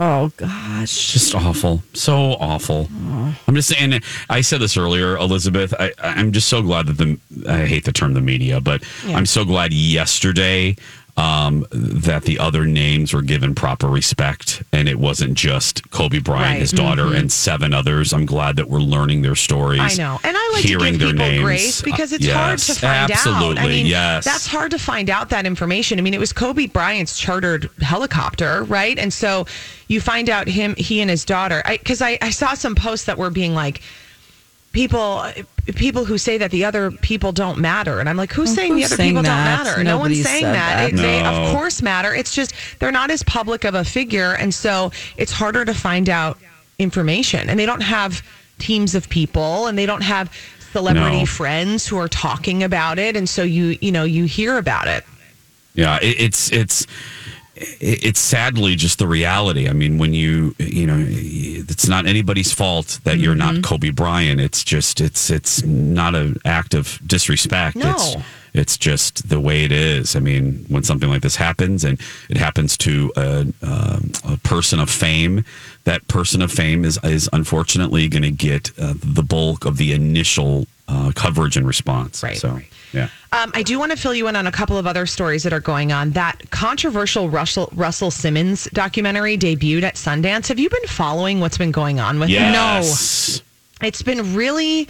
[0.00, 1.12] Oh, gosh.
[1.12, 1.82] Just awful.
[1.92, 2.88] So awful.
[3.46, 5.72] I'm just saying, I said this earlier, Elizabeth.
[5.78, 9.16] I, I'm just so glad that the, I hate the term the media, but Yeah.
[9.16, 10.76] I'm so glad yesterday
[11.16, 16.44] um, that the other names were given proper respect and it wasn't just Kobe Bryant,
[16.54, 16.58] Right.
[16.60, 17.18] his daughter, Mhm.
[17.18, 18.12] and seven others.
[18.12, 19.80] I'm glad that we're learning their stories.
[19.80, 20.18] I know.
[20.24, 21.42] And I like hearing to their names.
[21.42, 23.64] grace because Uh, it's hard to find absolutely, out.
[23.64, 24.24] I mean, yes.
[24.24, 26.00] that's hard to find out that information.
[26.00, 28.98] I mean, it was Kobe Bryant's chartered helicopter, right?
[28.98, 29.46] And so
[29.86, 33.06] you find out him, he and his daughter, I because I, I, saw some posts
[33.06, 33.80] that were being like,
[34.72, 35.24] people
[35.72, 38.84] people who say that the other people don't matter, and I'm like, who's saying the
[38.84, 39.56] other saying people that?
[39.64, 39.84] don't matter?
[39.84, 40.76] no one's saying that.
[40.76, 40.92] that.
[40.92, 42.14] It- They of course matter.
[42.14, 46.08] It's just they're not as public of a figure, and so it's harder to find
[46.10, 46.38] out
[46.78, 48.22] information, and they don't have
[48.58, 50.30] teams of people, and they don't have
[50.72, 51.26] celebrity No.
[51.26, 55.04] friends who are talking about it, and so you you know you hear about it.
[55.74, 56.88] Yeah, it, it's it's it-
[57.56, 59.68] it's sadly just the reality.
[59.68, 63.54] I mean, when you you know, it's not anybody's fault that you're Mm-hmm.
[63.56, 64.40] not Kobe Bryant.
[64.40, 67.76] It's just it's it's not an act of disrespect.
[67.76, 67.90] No.
[67.92, 68.16] It's
[68.54, 70.14] it's just the way it is.
[70.14, 74.78] I mean, when something like this happens and it happens to a, um a person
[74.80, 75.44] of fame,
[75.84, 79.92] that person of fame is is unfortunately going to get uh, the bulk of the
[79.92, 82.22] initial uh, coverage and response.
[82.22, 82.36] Right.
[82.36, 82.60] So
[82.94, 83.08] yeah.
[83.32, 85.52] Um, I do want to fill you in on a couple of other stories that
[85.52, 86.12] are going on.
[86.12, 90.46] That controversial Russell Russell Simmons documentary debuted at Sundance.
[90.48, 92.34] Have you been following what's been going on with it?
[92.34, 93.42] Yes.
[93.82, 94.88] It's been really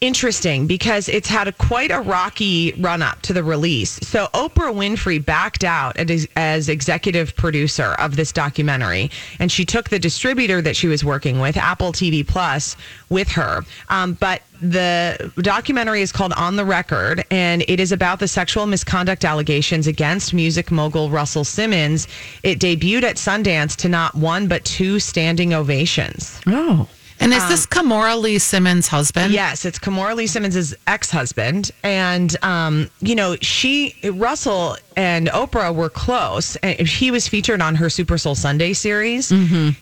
[0.00, 3.92] interesting because it's had a quite a rocky run up to the release.
[4.06, 9.88] So Oprah Winfrey backed out as, as executive producer of this documentary, and she took
[9.88, 12.76] the distributor that she was working with, Apple TV Plus,
[13.08, 13.62] with her.
[13.88, 18.66] Um, but the documentary is called On the Record, and it is about the sexual
[18.66, 22.08] misconduct allegations against music mogul Russell Simmons.
[22.42, 26.40] It debuted at Sundance to not one but two standing ovations.
[26.46, 26.88] Oh.
[27.20, 29.32] And is this Kimora Lee Simmons' husband?
[29.32, 35.88] Yes, it's Kimora Lee Simmons' ex-husband, and um, you know she Russell and Oprah were
[35.90, 36.56] close.
[36.56, 39.30] And he was featured on her Super Soul Sunday series.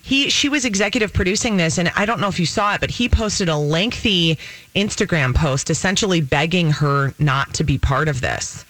[0.03, 2.91] He she was executive producing this, and I don't know if you saw it, but
[2.91, 4.39] he posted a lengthy
[4.75, 8.65] Instagram post essentially begging her not to be part of this.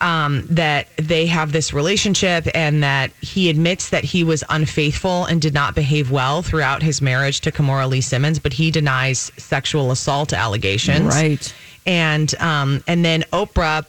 [0.00, 5.42] Um, that they have this relationship and that he admits that he was unfaithful and
[5.42, 9.90] did not behave well throughout his marriage to Kimora Lee Simmons, but he denies sexual
[9.90, 11.16] assault allegations.
[11.16, 11.52] Right.
[11.84, 13.84] And um, and then Oprah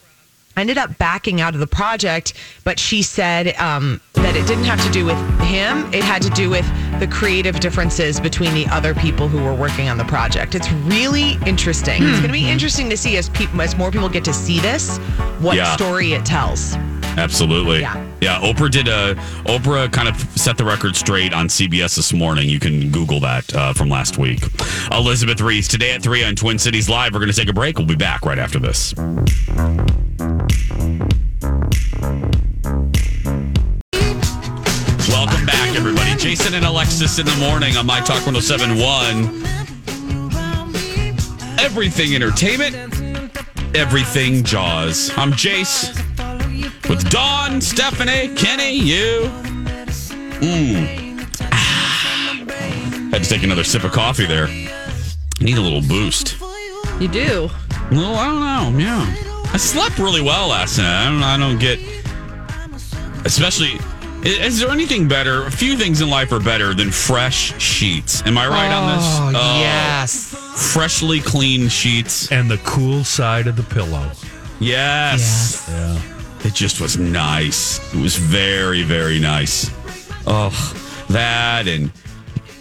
[0.56, 2.34] ended up backing out of the project,
[2.64, 5.92] but she said um, that it didn't have to do with him.
[5.94, 6.66] It had to do with
[7.00, 10.54] the creative differences between the other people who were working on the project.
[10.54, 12.02] It's really interesting.
[12.02, 14.58] It's going to be interesting to see as people, as more people get to see
[14.60, 14.98] this,
[15.40, 15.74] what Yeah.
[15.76, 16.76] story it tells.
[17.20, 17.80] Absolutely.
[17.80, 18.06] Yeah.
[18.22, 18.40] Yeah.
[18.40, 22.48] Oprah did a Oprah kind of set the record straight on CBS this morning.
[22.48, 24.40] You can Google that uh, from last week.
[24.90, 27.12] Elizabeth Ries today at three on Twin Cities Live.
[27.12, 27.76] We're going to take a break.
[27.76, 28.94] We'll be back right after this.
[35.08, 36.16] Welcome back, everybody.
[36.16, 39.44] Jason and Alexis in the morning on My Talk 1071.
[41.60, 42.74] Everything entertainment,
[43.76, 45.10] everything Jaws.
[45.18, 46.09] I'm Jace
[46.88, 49.30] with Dawn, Stephanie, Kenny, you.
[50.40, 51.00] Mmm.
[53.12, 54.46] Had to take another sip of coffee there.
[55.40, 56.36] Need a little boost.
[57.00, 57.50] You do.
[57.90, 58.26] Well, I
[58.60, 58.78] don't know.
[58.78, 61.06] Yeah, I slept really well last night.
[61.06, 61.22] I don't.
[61.22, 61.78] I don't get.
[63.24, 63.78] Especially,
[64.22, 65.46] is there anything better?
[65.46, 68.22] A few things in life are better than fresh sheets.
[68.26, 69.06] Am I right on this?
[69.06, 70.34] Oh, uh, yes.
[70.72, 72.30] Freshly clean sheets.
[72.30, 74.10] And the cool side of the pillow.
[74.60, 75.66] Yes.
[75.68, 76.19] Yeah.
[76.42, 77.78] It just was nice.
[77.94, 79.70] It was very, very nice.
[80.26, 80.50] Oh,
[81.08, 81.90] that and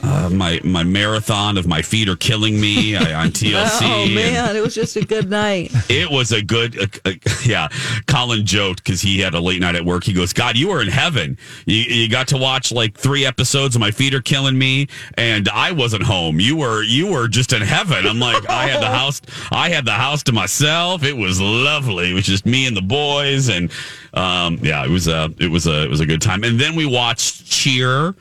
[0.01, 3.81] uh, my my marathon of my feet are killing me I, on TLC.
[3.83, 5.71] Oh man, it was just a good night.
[5.89, 7.67] It was a good, uh, uh, yeah.
[8.05, 10.03] Colin joked because he had a late night at work.
[10.03, 11.37] He goes, "God, you were in heaven.
[11.65, 15.49] You, you got to watch like three episodes of My Feet Are Killing Me, and
[15.49, 16.39] I wasn't home.
[16.39, 19.83] You were, you were just in heaven." I'm like, I had the house, I had
[19.83, 21.03] the house to myself.
[21.03, 22.11] It was lovely.
[22.11, 23.71] It was just me and the boys, and
[24.13, 26.43] um, yeah, it was a, it was a, it was a good time.
[26.43, 28.15] And then we watched Cheer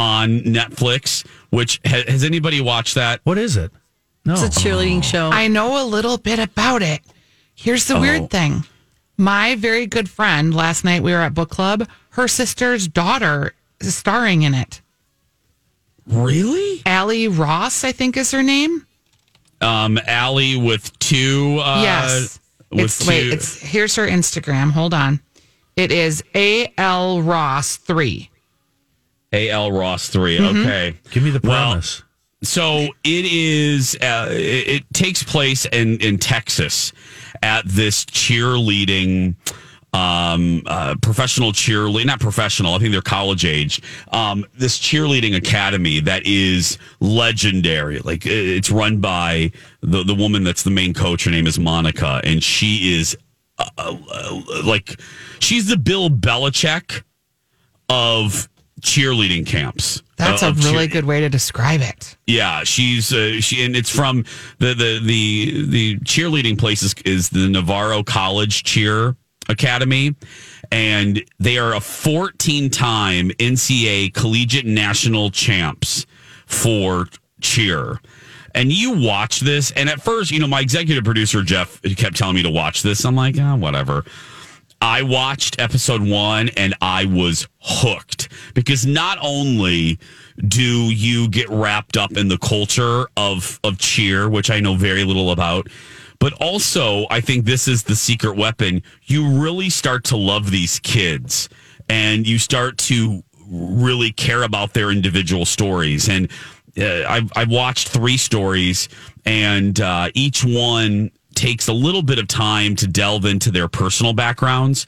[0.00, 1.26] on Netflix.
[1.50, 3.20] Which ha, has anybody watched that?
[3.24, 3.70] What is it?
[4.24, 4.34] No.
[4.34, 5.30] It's a cheerleading show.
[5.32, 7.00] I know a little bit about it.
[7.54, 8.00] Here's the Oh.
[8.00, 8.64] weird thing.
[9.16, 13.94] My very good friend, last night we were at book club, her sister's daughter is
[13.94, 14.80] starring in it.
[16.06, 16.82] Really?
[16.86, 18.86] Allie Ross, I think is her name.
[19.60, 22.40] um Allie with two uh yes.
[22.70, 24.70] with It's, two wait, it's here's her Instagram.
[24.70, 25.20] Hold on.
[25.76, 28.29] It is A L Ross three.
[29.32, 30.60] AL Ross 3 Mhm.
[30.60, 32.02] okay Give me the Well, premise.
[32.42, 36.92] so it is uh, it, it takes place in in Texas
[37.42, 39.34] at this cheerleading
[39.92, 45.98] um uh professional cheerleading not professional i think they're college age um this cheerleading academy
[45.98, 51.30] that is legendary like it's run by the the woman that's the main coach her
[51.32, 53.16] name is monica and she is
[53.58, 55.00] uh, uh, like
[55.40, 57.02] she's the bill belichick
[57.88, 58.48] of
[58.80, 60.02] cheerleading camps.
[60.16, 62.16] That's a really cheer- good way to describe it.
[62.26, 64.24] Yeah, she's uh, she, and it's from
[64.58, 69.16] the the the the cheerleading place is, is the Navarro College Cheer
[69.48, 70.14] Academy,
[70.70, 76.06] and they are a 14 time NCAA collegiate national champs
[76.46, 77.06] for
[77.40, 78.00] cheer.
[78.54, 82.34] And you watch this, and at first, you know, my executive producer Jeff kept telling
[82.34, 83.04] me to watch this.
[83.04, 84.04] I'm like, oh, whatever.
[84.80, 89.98] I watched episode one and I was hooked because not only
[90.48, 95.04] do you get wrapped up in the culture of of cheer, which I know very
[95.04, 95.68] little about,
[96.18, 98.82] but also I think this is the secret weapon.
[99.04, 101.48] You really start to love these kids
[101.88, 106.08] and you start to really care about their individual stories.
[106.08, 106.30] And
[106.78, 108.88] uh, I've, I've watched three stories,
[109.26, 114.12] and uh, each one takes a little bit of time to delve into their personal
[114.12, 114.86] backgrounds.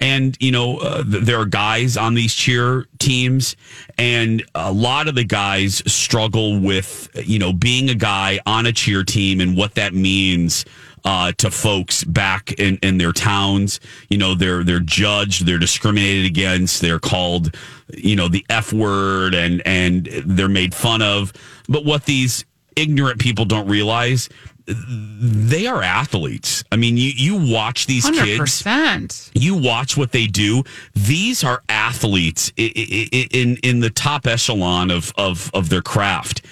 [0.00, 3.56] And, you know, uh, th- there are guys on these cheer teams,
[3.98, 8.72] and a lot of the guys struggle with, you know, being a guy on a
[8.72, 10.64] cheer team and what that means
[11.04, 13.80] uh, to folks back in, in their towns.
[14.08, 17.56] You know, they're they're judged, they're discriminated against, they're called,
[17.88, 21.32] you know, the F word, and and they're made fun of.
[21.68, 22.44] But what these
[22.76, 24.28] ignorant people don't realize,
[24.66, 26.64] they are athletes.
[26.72, 28.62] I mean, you you watch these kids.
[28.62, 29.30] 100%.
[29.34, 30.64] You watch what they do.
[30.94, 35.82] These are athletes i- i- i- in in the top echelon of of of their
[35.82, 36.42] craft,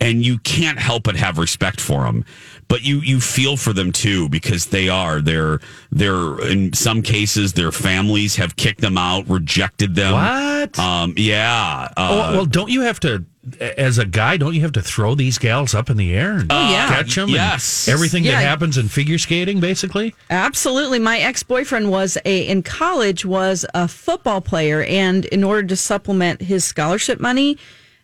[0.00, 2.24] and you can't help but have respect for them.
[2.68, 5.58] But you you feel for them too because they are they're
[5.90, 10.12] they're in some cases their families have kicked them out, rejected them.
[10.12, 10.78] What?
[10.78, 11.88] Um, yeah.
[11.96, 13.24] Uh, oh, well, don't you have to,
[13.60, 16.52] as a guy, don't you have to throw these gals up in the air and
[16.52, 16.88] Oh, yeah.
[16.88, 17.30] catch them?
[17.30, 17.88] yes.
[17.88, 18.32] everything Yeah.
[18.32, 20.14] that happens in figure skating, basically.
[20.28, 20.98] Absolutely.
[20.98, 26.42] My ex-boyfriend was a in college was a football player and in order to supplement
[26.42, 27.56] his scholarship money,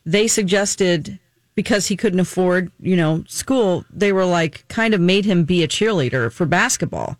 [0.06, 1.18] they suggested
[1.54, 5.62] because he couldn't afford, you know, school, they were like kind of made him be
[5.62, 7.16] a cheerleader for basketball.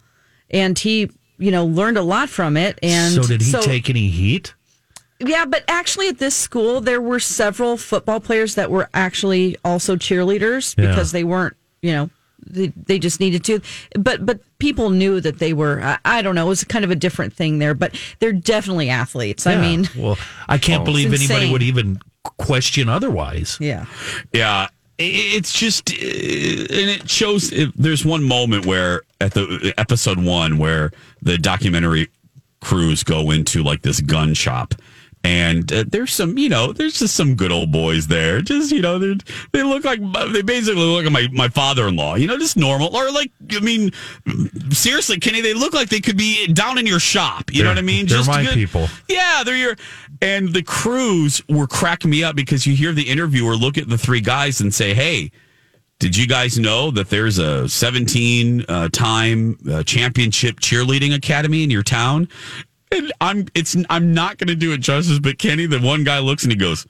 [0.51, 4.09] And he, you know, learned a lot from it and so did he take any
[4.09, 4.55] heat?
[5.21, 9.97] yeah, but actually at this school there were several football players that were actually also
[9.97, 10.89] cheerleaders Yeah.
[10.91, 12.11] because they weren't, you know,
[12.47, 13.61] they, they just needed to.
[13.99, 15.81] But but people knew that they were.
[15.83, 16.45] I, I don't know.
[16.47, 17.73] It was kind of a different thing there.
[17.73, 19.47] But they're definitely athletes.
[19.47, 23.57] I mean, well, I can't believe anybody would even question otherwise.
[23.61, 23.87] yeah.
[24.33, 27.53] Yeah, it's just, uh, and it shows.
[27.75, 32.09] There's one moment where at the episode one where the documentary
[32.61, 34.75] crews go into like this gun shop.
[35.25, 38.43] And uh, there's some, you know, there's just some good old boys there.
[38.43, 39.17] Just, you know, they
[39.53, 39.99] they look like
[40.33, 42.15] they basically look like my, my father in law.
[42.15, 43.91] You know, just normal or like, I mean,
[44.71, 47.51] seriously, Kenny, they look like they could be down in your shop.
[47.53, 48.07] You know They're- what I mean?
[48.07, 48.89] they're just my good- people.
[49.09, 49.77] yeah, they're your.
[50.21, 53.99] And the crews were cracking me up because you hear the interviewer look at the
[53.99, 55.31] three guys and say, "Hey,
[56.01, 61.71] did you guys know that there's a 17 uh, time uh, championship cheerleading academy in
[61.71, 62.29] your town?"
[62.95, 66.19] And I'm it's I'm not going to do it justice, but Kenny, the one guy
[66.21, 66.87] looks and he goes,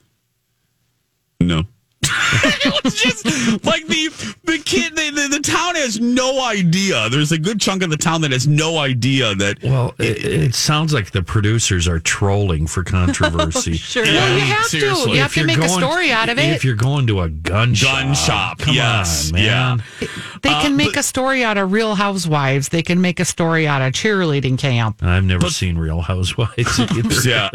[1.40, 1.64] "No."
[2.34, 3.24] it was just
[3.64, 4.08] like the
[4.44, 7.96] the kid the, the, the town has no idea there's a good chunk of the
[7.96, 12.66] town that has no idea that Well, it, it sounds like the producers are trolling
[12.66, 13.74] for controversy.
[13.84, 14.04] Sure.
[14.04, 15.04] Yeah, Well, you have seriously.
[15.04, 15.10] to.
[15.12, 16.50] You have If to you're make a story out of it.
[16.50, 19.82] If you're going to a gun, Gun shop, come yes, on, man.
[20.00, 20.08] yeah.
[20.44, 22.68] They Uh, can make but- a story out of Real Housewives.
[22.68, 25.02] They can make a story out of cheerleading camp.
[25.02, 27.28] I've never seen Real Housewives either.
[27.28, 27.48] yeah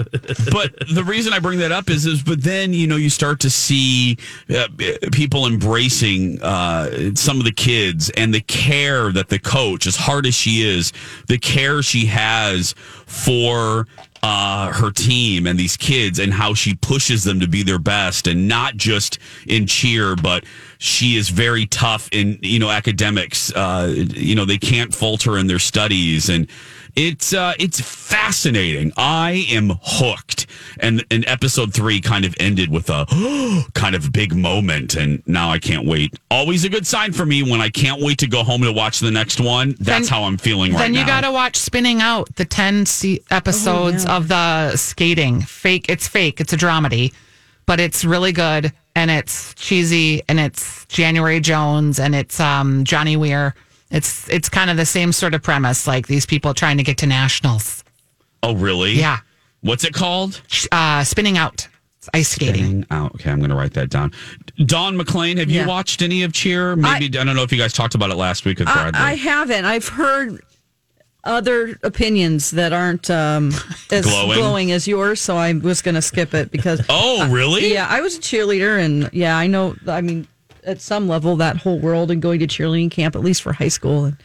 [0.52, 3.40] but the reason i bring that up is is but then you know you start
[3.42, 4.18] to see
[4.50, 4.68] uh,
[5.12, 10.26] people embracing uh, some of the kids and the care that the coach as hard
[10.26, 10.92] as she is
[11.28, 12.74] the care she has
[13.06, 13.88] for
[14.22, 18.28] uh, her team and these kids and how she pushes them to be their best
[18.28, 20.44] and not just in cheer but
[20.82, 25.46] she is very tough in you know academics uh, you know they can't falter in
[25.48, 26.50] their studies and
[26.96, 28.92] it's uh, it's fascinating.
[28.98, 30.48] I am hooked,
[30.80, 33.06] and and episode three kind of ended with a
[33.76, 36.16] kind of big moment, and now I can't wait.
[36.32, 39.00] Always a good sign for me when I can't wait to go home to watch
[39.00, 39.76] the next one.
[39.80, 40.84] That's Then- how I'm feeling right now.
[40.86, 44.18] then you got to watch Spinning Out, the 10 se- episodes yeah.
[44.18, 45.42] of the skating.
[45.42, 45.86] Fake.
[45.90, 46.42] It's fake.
[46.42, 47.14] It's a dramedy,
[47.70, 53.16] but it's really good and it's cheesy and it's January Jones and it's um, Johnny
[53.16, 53.54] Weir.
[53.92, 56.98] It's it's kind of the same sort of premise, like these people trying to get
[56.98, 57.84] to nationals.
[58.42, 58.94] oh, really?
[58.94, 59.20] Yeah.
[59.62, 60.42] What's it called?
[60.72, 61.68] Uh, spinning Out.
[62.00, 62.56] It's ice skating.
[62.56, 63.14] Spinning out.
[63.16, 64.14] Okay, I'm going to write that down.
[64.66, 66.76] Don McLean, have you watched any of Cheer?
[66.76, 68.90] Maybe I, don't know if you guys talked about it last week with I.
[68.96, 69.66] I haven't.
[69.66, 70.42] I've heard
[71.24, 73.52] other opinions that aren't um,
[73.92, 74.38] as Glowing?
[74.38, 74.72] glowing.
[74.72, 76.82] as yours, so I was going to skip it because.
[76.90, 77.72] Oh, really?
[77.74, 79.76] yeah, I was a cheerleader, and yeah, I know.
[79.88, 80.28] I mean,
[80.64, 83.68] at some level, that whole world and going to cheerleading camp, at least for high
[83.68, 84.18] school, and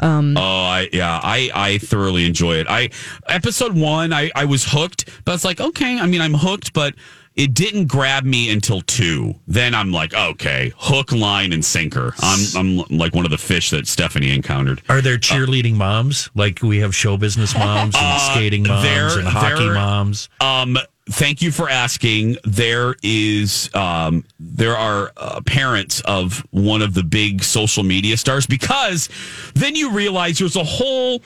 [0.00, 2.66] um, Oh, I yeah, I I thoroughly enjoy it.
[2.68, 2.90] I
[3.26, 6.94] episode one, I I was hooked, but it's like okay, I mean, I'm hooked, but
[7.38, 9.34] it didn't grab me until two.
[9.46, 12.12] Then I'm like, okay, hook, line, and sinker.
[12.20, 14.82] I'm I'm like one of the fish that Stephanie encountered.
[14.90, 16.28] Are there cheerleading moms?
[16.34, 20.28] Like we have show business moms and Uh, skating moms there- and hockey there- moms.
[20.40, 20.76] Um,
[21.10, 22.36] thank you for asking.
[22.44, 28.46] There is, um, there are uh, parents of one of the big social media stars
[28.46, 29.08] because
[29.54, 31.22] then you realize there's a whole.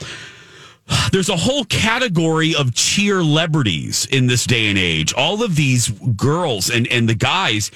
[1.12, 5.14] There's a whole category of cheer celebrities in this day and age.
[5.14, 7.70] All of these girls and, and the guys,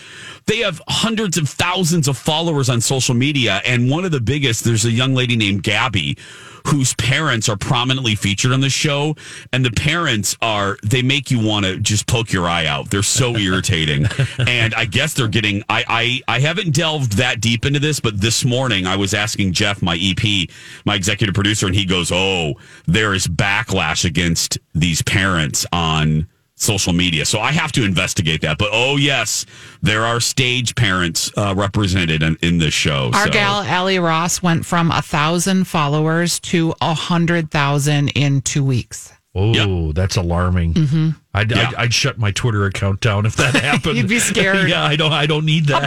[0.47, 3.63] they have hundreds of thousands of followers on social media.
[3.65, 6.19] And one of the biggest, there's a young lady named Gabby
[6.67, 9.15] whose parents are prominently featured on the show.
[9.53, 12.91] And the parents are, they make you want to just poke your eye out.
[12.91, 14.07] They're so irritating.
[14.39, 15.85] and I guess they're getting, I,
[16.27, 19.83] I, I haven't delved that deep into this, but this morning I was asking Jeff,
[19.83, 20.49] my EP,
[20.85, 22.55] my executive producer, and he goes, Oh,
[22.87, 27.25] there is backlash against these parents on social media.
[27.25, 28.59] So I have to investigate that.
[28.59, 29.45] But oh, yes,
[29.83, 33.11] there are stage parents uh, represented in, in this show.
[33.15, 33.31] Our so.
[33.31, 39.13] gal Allie Ross went from a thousand followers to a hundred thousand in two weeks.
[39.39, 40.73] Oh, that's alarming.
[40.73, 41.15] Mhm.
[41.35, 41.69] I'd, Yeah.
[41.69, 43.99] I'd, I'd shut my Twitter account down if that happened.
[43.99, 44.67] You'd be scared.
[44.71, 45.13] yeah, I don't.
[45.13, 45.87] I don't need that.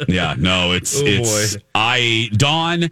[0.08, 1.62] Yeah, no, it's Oh, it's boy.
[1.74, 2.90] I Dawn.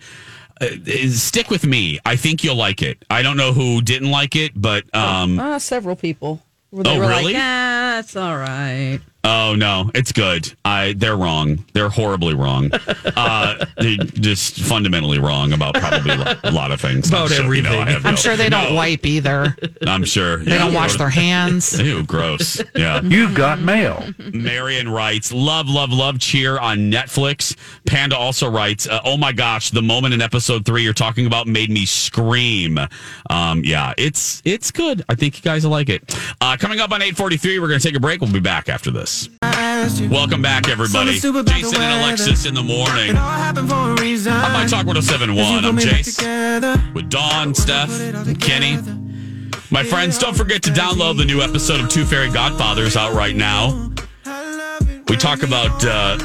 [0.64, 1.98] Uh, stick with me.
[2.04, 3.04] I think you'll like it.
[3.10, 6.42] I don't know who didn't like it, but um, uh, several people.
[6.72, 7.34] They Oh, were really?
[7.34, 9.00] like, ah, it's all right.
[9.24, 10.52] Oh no, it's good.
[10.64, 11.64] I they're wrong.
[11.72, 12.70] They're horribly wrong.
[13.16, 16.12] Uh, they're just fundamentally wrong about probably
[16.44, 17.08] a lot of things.
[17.08, 17.86] About So, you know, I everything.
[17.94, 19.56] have I'm no- sure they don't no, wipe either.
[19.86, 21.80] I'm sure They don't wash their hands.
[21.84, 22.62] Ew, gross.
[22.74, 23.00] Yeah.
[23.02, 24.04] you've got mail.
[24.32, 27.56] Marion writes, love, love, love cheer on Netflix.
[27.86, 31.46] Panda also writes, uh, oh my gosh, the moment in episode three you're talking about
[31.46, 32.78] made me scream.
[33.30, 35.04] Um, yeah, it's it's good.
[35.08, 36.02] I think you guys will like it.
[36.40, 38.20] Uh, coming up on 843, we're going to take a break.
[38.20, 39.13] We'll be back after this.
[40.10, 41.12] Welcome back, everybody.
[41.12, 43.16] Jason and Alexis in the morning.
[44.44, 45.64] On My Talk 1071.
[45.64, 48.78] I'm Jace with Dawn, Steph, and Kenny.
[49.70, 53.36] My friends, don't forget to download the new episode of Two Fairy Godfathers out right
[53.36, 53.90] now.
[55.08, 56.16] We talk about uh,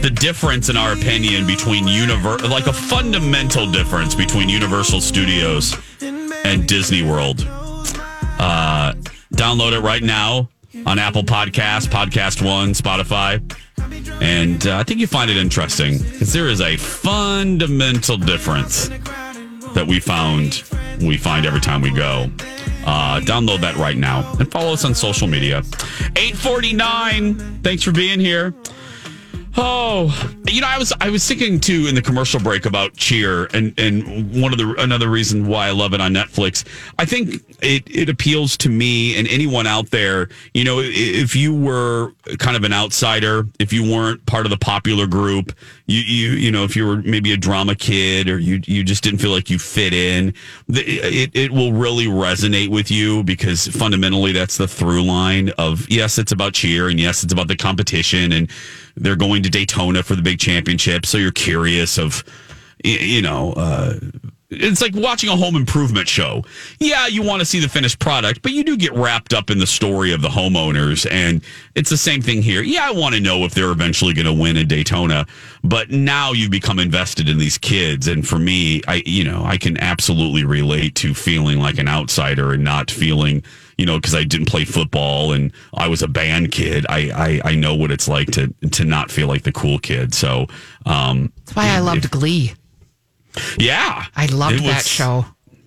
[0.00, 6.66] the difference, in our opinion, between Univer- like a fundamental difference between Universal Studios and
[6.66, 7.44] Disney World.
[7.46, 8.94] Uh,
[9.34, 10.48] download it right now
[10.86, 13.40] on Apple Podcasts, Podcast One, Spotify.
[14.22, 18.88] And uh, I think you find it interesting because there is a fundamental difference
[19.74, 20.62] that we found
[21.00, 22.30] we find every time we go.
[22.86, 25.58] Uh, download that right now and follow us on social media.
[26.16, 27.62] 849.
[27.62, 28.54] Thanks for being here.
[29.56, 33.46] Oh, you know, I was I was thinking too in the commercial break about Cheer,
[33.52, 36.64] and and one of the another reason why I love it on Netflix.
[36.98, 40.28] I think it it appeals to me and anyone out there.
[40.54, 44.56] You know, if you were kind of an outsider, if you weren't part of the
[44.56, 45.52] popular group,
[45.86, 49.02] you you you know, if you were maybe a drama kid or you you just
[49.02, 50.32] didn't feel like you fit in,
[50.68, 56.18] it it will really resonate with you because fundamentally that's the through line of yes,
[56.18, 58.48] it's about cheer and yes, it's about the competition and
[58.96, 61.06] they're going to Daytona for the big championship.
[61.06, 62.24] So you're curious of,
[62.84, 63.94] you know, uh,
[64.52, 66.42] it's like watching a home improvement show.
[66.80, 69.58] Yeah, you want to see the finished product, but you do get wrapped up in
[69.58, 71.08] the story of the homeowners.
[71.08, 71.42] And
[71.76, 72.60] it's the same thing here.
[72.60, 75.26] Yeah, I want to know if they're eventually going to win in Daytona,
[75.62, 78.08] but now you've become invested in these kids.
[78.08, 82.52] And for me, I, you know, I can absolutely relate to feeling like an outsider
[82.52, 83.44] and not feeling,
[83.80, 86.84] you know, because I didn't play football and I was a band kid.
[86.88, 90.12] I, I, I know what it's like to, to not feel like the cool kid.
[90.14, 90.46] So,
[90.84, 92.52] um, That's why I loved Glee.
[93.58, 94.04] yeah.
[94.14, 95.24] I loved It that show.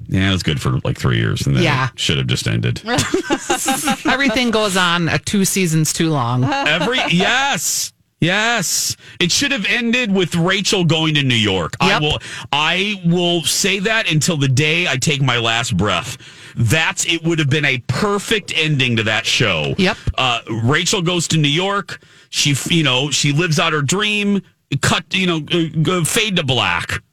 [0.07, 1.89] Yeah, it was good for like three years, and then Yeah.
[1.91, 2.81] it should have just ended.
[4.05, 6.43] Everything goes on uh, two seasons too long.
[6.43, 11.73] Every yes, yes, it should have ended with Rachel going to New York.
[11.79, 12.19] I will,
[12.51, 16.17] I will say that until the day I take my last breath.
[16.55, 17.23] That's it.
[17.23, 19.75] Would have been a perfect ending to that show.
[19.77, 19.97] Yep.
[20.17, 22.01] Uh, Rachel goes to New York.
[22.29, 24.41] She, you know, she lives out her dream.
[24.81, 27.03] Cut, you know, fade to black.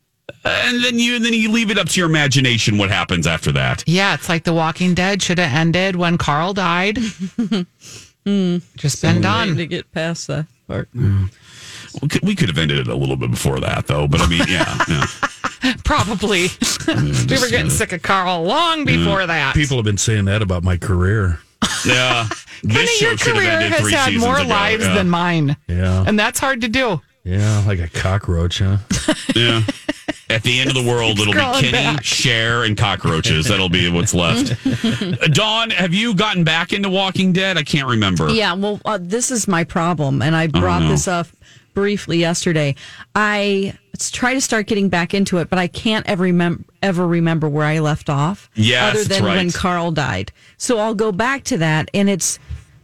[0.45, 3.53] And then you, and then you leave it up to your imagination what happens after
[3.53, 3.85] that.
[3.87, 6.97] Yeah, it's like The Walking Dead should have ended when Carl died.
[8.25, 9.57] Just been done.
[9.57, 10.89] to get past that part.
[12.01, 14.07] We could, we could have ended it a little bit before that, though.
[14.07, 15.75] But I mean, yeah, yeah.
[15.85, 16.49] Probably.
[16.89, 19.55] we were getting sick of Carl long before that.
[19.55, 21.41] People have been saying that about my career.
[21.85, 22.29] Yeah.
[22.63, 24.49] Kenny, This your show should have career ended has three had more ago.
[24.49, 24.95] lives Yeah.
[24.95, 25.57] than mine.
[25.67, 26.05] Yeah.
[26.07, 27.01] And that's hard to do.
[27.25, 28.79] Yeah, like a cockroach, huh?
[29.35, 29.63] Yeah.
[30.31, 32.05] At the end of the world, it'll be Kenny, back.
[32.05, 33.47] Cher, and cockroaches.
[33.49, 34.55] That'll be what's left.
[34.65, 37.59] Uh, Dawn, have you gotten back into Walking Dead?
[37.59, 38.31] I can't remember.
[38.31, 40.89] Yeah, well, uh, this is my problem, and I brought no.
[40.89, 41.27] this up
[41.75, 42.75] briefly yesterday.
[43.15, 47.07] I s- try to start getting back into it, but I can't ever remember ever
[47.07, 48.49] remember where I left off.
[48.55, 49.51] Yes, other that's than when.
[49.51, 50.33] Carl died.
[50.57, 52.39] So I'll go back to that, and it's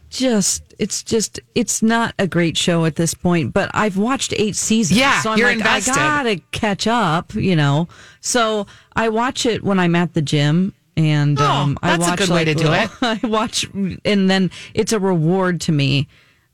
[0.09, 3.53] just it's just it's not a great show at this point.
[3.53, 4.99] But I've watched eight seasons.
[4.99, 5.93] Yeah, so I'm you're like, invested.
[5.93, 7.87] I gotta catch up, you know.
[8.21, 10.73] So I watch it when I'm at the gym.
[10.95, 13.65] And Oh, um, I that's a watch good way to do little- I watch,
[14.03, 16.07] and then it's a reward to me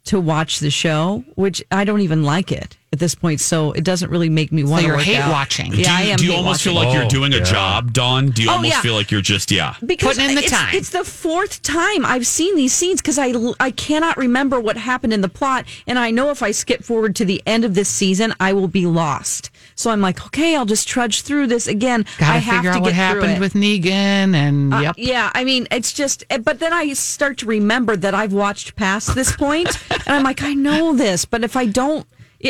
[0.05, 3.39] to watch the show, which I don't even like it at this point.
[3.39, 5.31] So it doesn't really make me want to you're work hate out.
[5.31, 5.67] watching.
[5.67, 6.17] Yeah, do you, I am.
[6.17, 6.73] do you hate almost watching.
[6.73, 7.45] feel like you're Oh, doing a oh, yeah.
[7.45, 8.29] job, Dawn?
[8.31, 8.81] Do you Oh, almost yeah.
[8.81, 9.75] feel like you're just, yeah.
[9.85, 10.75] because Putting in the it's, time.
[10.75, 15.13] It's the fourth time I've seen these scenes because I I cannot remember what happened
[15.13, 17.87] in the plot, and I know if I skip forward to the end of this
[17.89, 19.49] season, I will be lost.
[19.75, 22.05] So I'm like, okay, I'll just trudge through this again.
[22.17, 24.95] Gotta I have figure to out get what happened with Negan and Uh, yep.
[24.97, 28.75] yeah, I mean, it's just, eh, but then I start to remember that I've watched
[28.75, 32.07] past this point, and I'm like, I know this, but if I don't,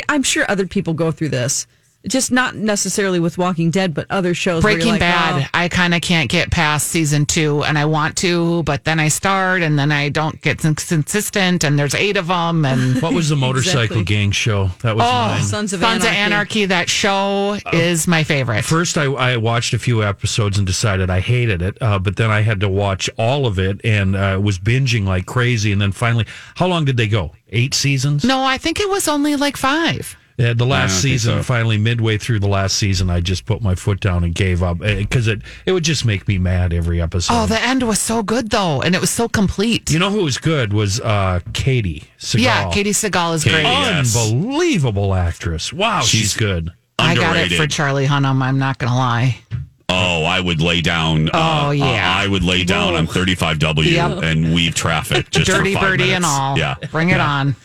[0.09, 1.67] I'm sure other people go through this.
[2.07, 4.61] Just not necessarily with Walking Dead, but other shows.
[4.63, 7.77] where you're Breaking like, Bad, oh, I kind of can't get past season two, and
[7.77, 11.95] I want to, but then I start, and then I don't get consistent, and there's
[11.95, 14.03] eight of them, and What was the motorcycle Exactly.
[14.03, 14.69] gang show?
[14.81, 15.43] That was oh, mine.
[15.43, 16.07] Sons of Sons Anarchy.
[16.07, 16.65] of Anarchy.
[16.65, 18.65] That show is my favorite.
[18.65, 22.29] First, I, I watched a few episodes and decided I hated it, uh, but then
[22.31, 25.71] I had to watch all of it and uh, was binging like crazy.
[25.71, 26.25] And then finally,
[26.55, 27.31] how long did they go?
[27.49, 28.23] Eight seasons?
[28.25, 30.17] no, I think it was only like five.
[30.37, 31.43] Yeah, the last season, so.
[31.43, 34.79] finally midway through the last season, I just put my foot down and gave up
[34.79, 37.33] because it it would just make me mad every episode.
[37.35, 39.91] Oh, the end was so good though, and it was so complete.
[39.91, 42.39] you know who was good was uh, Katey Sagal.
[42.41, 43.63] yeah, Katey Sagal is Katie, great.
[43.63, 43.97] yeah.
[43.97, 44.15] Yes.
[44.31, 45.71] unbelievable actress.
[45.71, 46.71] Wow, she's, She's- good.
[46.99, 48.41] I got it for Charlie Hunnam.
[48.41, 49.37] I'm not gonna lie.
[49.95, 51.29] Oh, I would lay down.
[51.33, 51.85] Oh, uh, yeah.
[51.85, 54.23] uh, I would lay down on 35W Yep.
[54.23, 56.57] and weave traffic just Dirty birdie and all.
[56.57, 56.75] Yeah.
[56.91, 57.55] bring it on.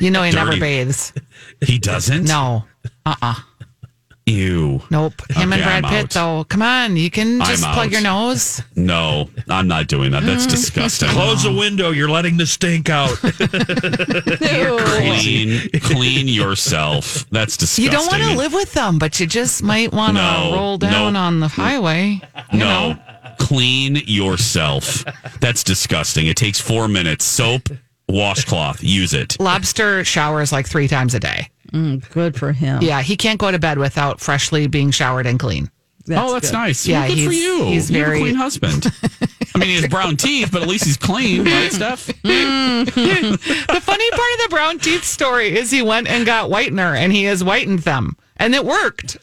[0.00, 1.12] You know he never bathes.
[1.60, 2.24] He doesn't?
[2.24, 2.64] No.
[3.04, 3.34] Uh uh
[4.28, 4.82] Ew.
[4.90, 5.14] Nope.
[5.30, 6.38] Him and Brad I'm Pitt out.
[6.38, 6.44] though.
[6.48, 7.90] Come on, you can I'm just plug out.
[7.92, 8.60] your nose.
[8.74, 10.24] No, I'm not doing that.
[10.24, 10.26] Mm.
[10.26, 11.08] That's disgusting.
[11.12, 11.90] Close the window.
[11.92, 13.10] You're letting the stink out.
[14.36, 17.24] Clean, clean yourself.
[17.30, 17.84] That's disgusting.
[17.84, 20.78] You don't want to live with them, but you just might want to No, roll
[20.78, 21.20] down no.
[21.20, 22.20] on the highway.
[22.52, 22.92] No.
[22.92, 22.98] know.
[23.38, 25.04] Clean yourself.
[25.40, 26.26] That's disgusting.
[26.26, 27.24] It takes four minutes.
[27.24, 27.68] Soap,
[28.08, 28.82] washcloth.
[28.82, 29.38] Use it.
[29.38, 31.50] Lobster showers like three times a day.
[31.72, 32.82] Mm, good for him.
[32.82, 35.70] Yeah, he can't go to bed without freshly being showered and clean.
[36.10, 36.56] oh, that's good.
[36.56, 36.86] nice.
[36.86, 37.64] Yeah, well, good for you.
[37.66, 38.86] he's you have very- a clean husband.
[39.54, 42.06] I mean, he has brown teeth, but at least he's clean, right, Steph?
[42.22, 47.10] the funny part of the brown teeth story is he went and got whitener and
[47.12, 48.16] he has whitened them.
[48.36, 49.16] And it worked.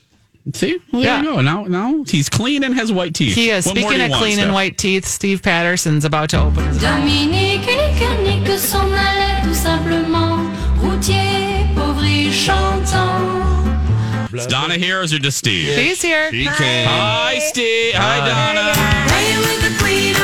[0.53, 1.21] See, well, there Yeah.
[1.21, 1.41] you go.
[1.41, 3.35] Now, now he's clean and has white teeth.
[3.35, 3.65] He is.
[3.65, 4.53] What Speaking you of want, clean and Steph?
[4.53, 6.81] white teeth, Steve Patterson's about to open his
[14.33, 15.77] Is Donna here or is it just Steve?
[15.77, 16.31] He's here.
[16.33, 17.93] Hi, Steve.
[17.93, 18.73] Hi, Donna.
[19.13, 20.15] Hey, with the queen.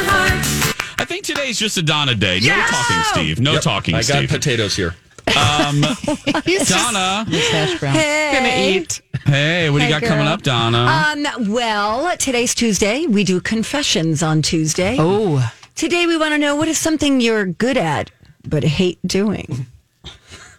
[0.97, 2.39] I think today's just a Donna day.
[2.39, 3.39] No talking, Steve.
[3.39, 4.15] No talking, Steve.
[4.15, 4.29] I got Steve.
[4.41, 4.95] potatoes here.
[5.37, 5.83] Um,
[6.45, 7.25] He's just Donna.
[7.29, 7.93] Hash brown.
[7.93, 9.01] gonna eat.
[9.25, 10.79] Hey, what do you Hey, got coming up, Donna?
[11.35, 13.05] Um, well, today's Tuesday.
[13.05, 14.95] We do confessions on Tuesday.
[14.99, 18.09] Oh, Today we want to know what is something you're good at
[18.47, 19.67] but hate doing.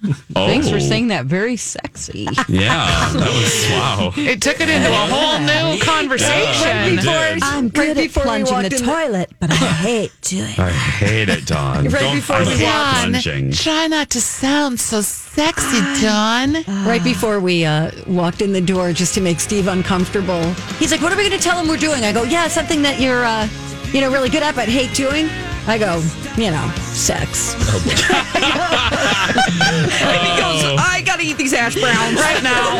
[0.04, 1.26] Oh, Thanks for saying that.
[1.26, 2.26] Very sexy.
[2.48, 4.12] Yeah, that was wow.
[4.16, 6.98] it took it into a whole new conversation.
[6.98, 7.42] It did.
[7.42, 10.58] I'm good at plunging the walked the- toilet, but I hate doing it.
[10.58, 11.84] I hate it, Don.
[11.84, 13.52] Right Don't before I we hate plunging.
[13.52, 16.54] try not to sound so sexy, Don.
[16.86, 20.42] Right before we uh, walked in the door, just to make Steve uncomfortable,
[20.78, 22.82] he's like, "What are we going to tell him we're doing?" I go, "Yeah, something
[22.82, 23.48] that you're, uh,
[23.92, 25.28] you know, really good at but hate doing."
[25.66, 26.02] I go,
[26.36, 27.62] "You know, sex." And
[30.26, 30.76] he goes, oh.
[30.78, 32.76] I got to eat these hash browns right now.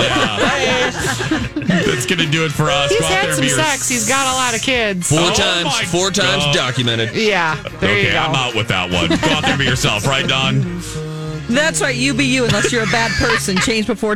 [1.86, 2.90] That's gonna do it for us.
[2.90, 3.88] He's Go out there had and some be your- sex.
[3.88, 5.08] He's got a lot of kids.
[5.08, 7.14] Four Oh my times, four times documented.
[7.14, 8.18] Yeah, there okay, you go.
[8.18, 9.08] I'm out with that one.
[9.08, 10.80] Go out there and be yourself, right, Don?
[11.48, 11.96] That's right.
[11.96, 13.56] You be you unless you're a bad person.
[13.58, 14.08] Change before